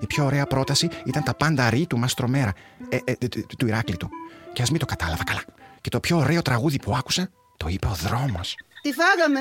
[0.00, 2.52] Η πιο ωραία πρόταση ήταν τα πάντα ρί του Μαστρομέρα,
[2.88, 3.14] ε, ε,
[3.58, 4.08] του Ηράκλειτου.
[4.52, 5.44] Και ας μην το κατάλαβα καλά.
[5.80, 8.56] Και το πιο ωραίο τραγούδι που άκουσα το είπε ο δρόμος.
[8.82, 9.40] Τι φάγαμε;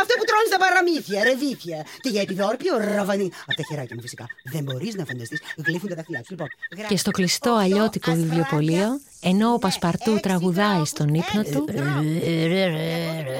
[0.00, 1.84] Αυτό που τρώνε στα παραμύθια, ρεβίθια.
[2.00, 3.30] Και για επιδόρπιο ραβανί.
[3.46, 4.24] Από τα χεράκια μου φυσικά.
[4.44, 5.40] Δεν μπορείς να φανταστείς.
[5.66, 6.26] Γλύφουν τα δαχτυλιά του.
[6.30, 6.48] Λοιπόν,
[6.88, 11.64] και στο κλειστό αλλιώτικο βιβλιοπωλείο, ενώ ο Πασπαρτού τραγουδάει στον ύπνο του.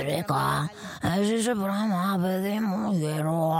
[0.05, 0.70] Ρέκα,
[1.42, 3.53] σε πράγμα, παιδί μου, γερό.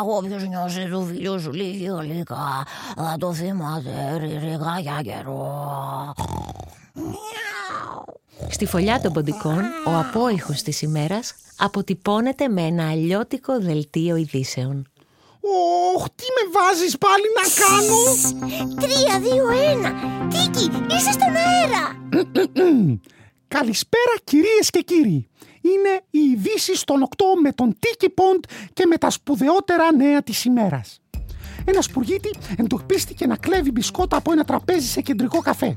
[0.00, 2.64] Εγώ ποιο νιώσει του φίλου σου λίγη γλυκά.
[2.96, 6.14] Θα το θυμάται, ρέκα για καιρό.
[8.48, 14.86] Στη φωλιά των ποντικών, ο απόϊχος της ημέρας αποτυπώνεται με ένα αλλιώτικο δελτίο ειδήσεων.
[15.40, 18.00] Ωχ, τι με βάζεις πάλι να κάνω!
[18.80, 19.90] Τρία, δύο, ένα!
[20.28, 21.84] Τίκη, είσαι στον αέρα!
[23.48, 25.28] Καλησπέρα κυρίες και κύριοι.
[25.60, 30.44] Είναι οι ειδήσει των 8 με τον Τίκη Ποντ και με τα σπουδαιότερα νέα της
[30.44, 31.00] ημέρας
[31.70, 35.76] ένας σπουργίτη εντοπίστηκε να κλέβει μπισκότα από ένα τραπέζι σε κεντρικό καφέ.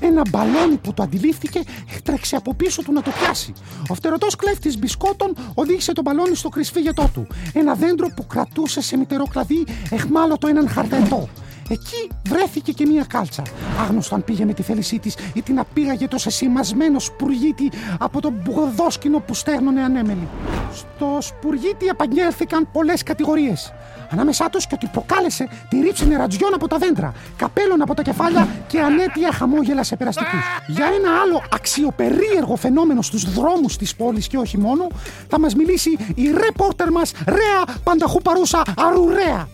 [0.00, 1.60] Ένα μπαλόνι που το αντιλήφθηκε
[2.02, 3.52] τρέξε από πίσω του να το πιάσει.
[3.88, 7.26] Ο φτερωτός κλέφτης μπισκότων οδήγησε το μπαλόνι στο κρυσφύγετό του.
[7.52, 11.28] Ένα δέντρο που κρατούσε σε μητερό κλαδί εχμάλωτο έναν χαρδεντό.
[11.70, 13.42] Εκεί βρέθηκε και μία κάλτσα.
[13.80, 18.32] Άγνωστο αν πήγε με τη θέλησή της ή την απήγαγε το σεσημασμένο σπουργίτη από τον
[18.42, 20.28] μπογδόσκινο που στέγνωνε ανέμελη.
[20.72, 23.72] Στο σπουργίτη επαγγέλθηκαν πολλές κατηγορίες.
[24.10, 28.48] Ανάμεσά τους και ότι προκάλεσε τη ρήψη νερατζιών από τα δέντρα, καπέλων από τα κεφάλια
[28.66, 30.40] και ανέτεια χαμόγελα σε περαστικούς.
[30.66, 34.86] Για ένα άλλο αξιοπερίεργο φαινόμενο στους δρόμους της πόλης και όχι μόνο,
[35.28, 39.48] θα μας μιλήσει η ρεπόρτερ μας Ρέα Πανταχού Παρούσα Αρουρέα.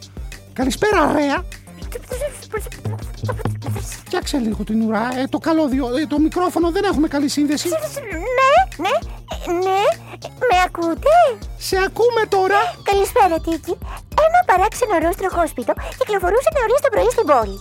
[0.53, 1.45] Καλησπέρα, Ρέα.
[4.05, 5.09] Φτιάξε λίγο την ουρά.
[5.19, 7.69] Ε, το καλώδιο, ε, το μικρόφωνο δεν έχουμε καλή σύνδεση.
[7.69, 10.06] Ναι, ναι, ναι.
[10.51, 11.15] Με ακούτε;
[11.69, 12.61] Σε ακούμε τώρα.
[12.89, 13.75] Καλησπέρα, Τίκη.
[14.27, 17.57] Ένα παράξενο ρόστροχόσπιτο κυκλοφορούσε νωρίς το πρωί στην πόλη.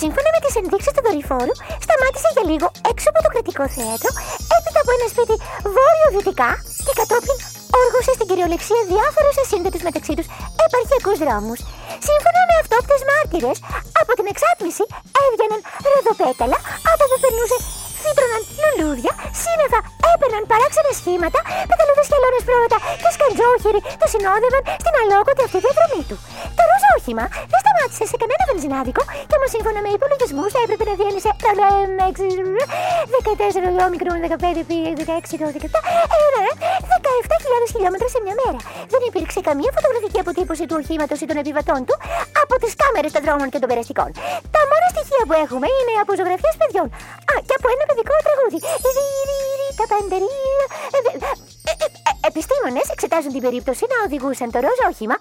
[0.00, 4.10] Σύμφωνα με τις ενδείξεις του δορυφόρου, σταμάτησε για λίγο έξω από το κρατικό θέατρο,
[4.56, 5.34] έπειτα από ένα σπίτι
[5.74, 6.50] βόρειο-δυτικά
[6.86, 7.36] και κατόπιν
[7.82, 10.28] όργωσε στην κυριολεξία διάφορους ασύνδετους μεταξύ τους
[10.64, 11.60] επαρχιακούς δρόμους.
[12.08, 13.58] Σύμφωνα με αυτόπτες μάρτυρες,
[14.00, 14.84] από την εξάτμιση
[15.22, 15.60] έβγαιναν
[15.92, 16.58] ροδοπέταλα,
[16.92, 17.56] από που περνούσε
[18.04, 19.80] φύτρωναν λουλούδια, σύννεφα
[20.12, 21.38] έπαιρναν παράξενα σχήματα,
[21.68, 26.16] πεταλούδες χελώνε πρώτα και σκαντζόχυροι το συνόδευαν στην αλόκοτη αυτή διαδρομή του.
[26.56, 30.84] Το ρούζο όχημα δεν σταμάτησε σε κανένα βενζινάδικο και όμως σύμφωνα με υπολογισμούς θα έπρεπε
[30.90, 31.30] να διένυσε
[33.24, 35.78] 14 όμικρον, 15 π 16 το 17,
[37.24, 38.58] 17.000 χιλιόμετρα σε μια μέρα.
[38.92, 41.94] Δεν υπήρξε καμία φωτογραφική αποτύπωση του οχήματος ή των επιβατών του
[42.42, 44.08] από τις κάμερες των δρόμων και των περαστικών.
[44.54, 46.88] Τα μόνα στοιχεία που έχουμε είναι από ζωγραφιές παιδιών.
[47.32, 48.58] Α, και από ένα παιδικό τραγούδι.
[49.76, 50.30] Τα παντερί.
[52.30, 55.16] Επιστήμονες εξετάζουν την περίπτωση να οδηγούσαν το ροζ όχημα.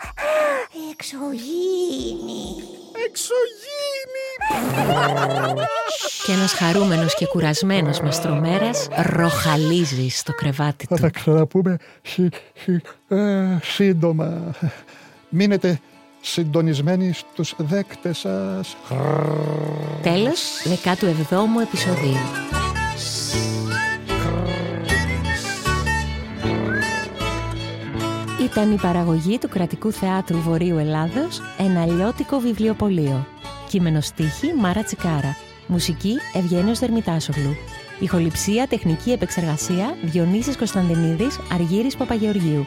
[0.92, 2.44] Εξωγήινη.
[3.08, 4.28] Εξωγήινη.
[6.26, 11.02] Και ένας χαρούμενος και κουρασμένος μαστρομέρας ροχαλίζει στο κρεβάτι Θα του.
[11.02, 14.56] τα ξαναπούμε συ- συ- ε, σύντομα.
[15.30, 15.80] Μείνετε
[16.22, 18.76] συντονισμένοι στους δέκτες σας.
[20.02, 22.18] Τέλος 17ου επεισοδίου.
[28.56, 33.28] Ήταν η παραγωγή του Κρατικού Θεάτρου Βορείου Ελλάδος ένα αλλιώτικο βιβλιοπωλείο.
[33.70, 35.36] Κείμενο στίχη Μάρα Τσικάρα.
[35.68, 37.56] Μουσική Ευγένιος Δερμητάσογλου.
[38.00, 42.66] Ηχοληψία, τεχνική επεξεργασία Διονύσης Κωνσταντινίδης, Αργύρης Παπαγεωργίου.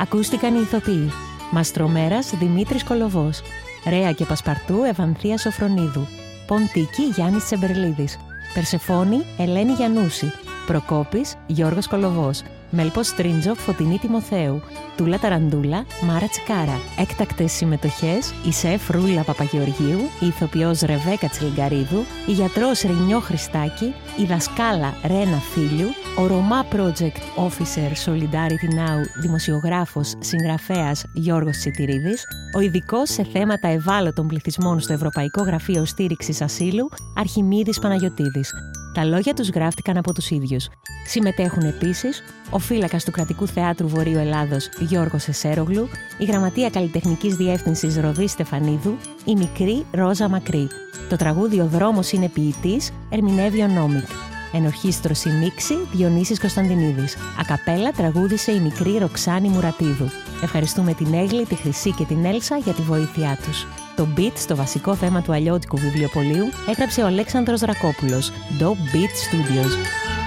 [0.00, 1.10] Ακούστηκαν οι ηθοποιοί.
[1.50, 3.42] Μαστρομέρας Δημήτρης Κολοβός.
[3.88, 6.06] Ρέα και Πασπαρτού Ευανθία Σοφρονίδου.
[6.46, 8.18] Ποντίκη Γιάννης Τσεμπερλίδης.
[8.54, 10.32] Περσεφόνη Ελένη Γιαννούση.
[10.68, 12.42] Προκόπης Γιώργος Κολοβός.
[12.70, 14.60] Μέλπος Στρίντζο Φωτεινή Τιμοθέου.
[14.96, 16.80] Τούλα Ταραντούλα Μάρα Τσικάρα.
[16.98, 24.24] Έκτακτες συμμετοχές η σεφ Ρούλα Παπαγεωργίου, η ηθοποιός Ρεβέκα Τσιλιγκαρίδου, η γιατρός Ρινιό Χριστάκη, η
[24.24, 25.88] δασκάλα Ρένα Φίλιου,
[26.18, 32.24] ο Ρωμά Project Officer Solidarity Now δημοσιογράφος συγγραφέας Γιώργος Τσιτηρίδης,
[32.56, 38.52] ο ειδικός σε θέματα ευάλωτων πληθυσμών στο Ευρωπαϊκό Γραφείο Στήριξης Ασύλου Αρχιμίδης Παναγιωτίδης.
[38.94, 40.68] Τα λόγια τους γράφτηκαν από τους ίδιους.
[41.06, 47.96] Συμμετέχουν επίσης ο φύλακας του Κρατικού Θεάτρου Βορείου Ελλάδος Γιώργος Εσέρογλου, η Γραμματεία Καλλιτεχνικής Διεύθυνσης
[47.96, 50.68] Ροδή Στεφανίδου, η μικρή Ρόζα Μακρύ.
[51.08, 54.08] Το τραγούδι «Ο δρόμος είναι ποιητής» ερμηνεύει ο Νόμικ.
[54.52, 57.16] Ενορχίστρωση μίξη Διονύσης Κωνσταντινίδης.
[57.40, 60.08] Ακαπέλα τραγούδισε η μικρή Ροξάνη Μουρατίδου.
[60.42, 63.66] Ευχαριστούμε την Έγλη, τη Χρυσή και την Έλσα για τη βοήθειά τους.
[63.96, 70.17] Το beat στο βασικό θέμα του αλλιώτικου βιβλιοπωλείου έγραψε ο Αλέξανδρος Ρακόπουλος, Do Beat Studios.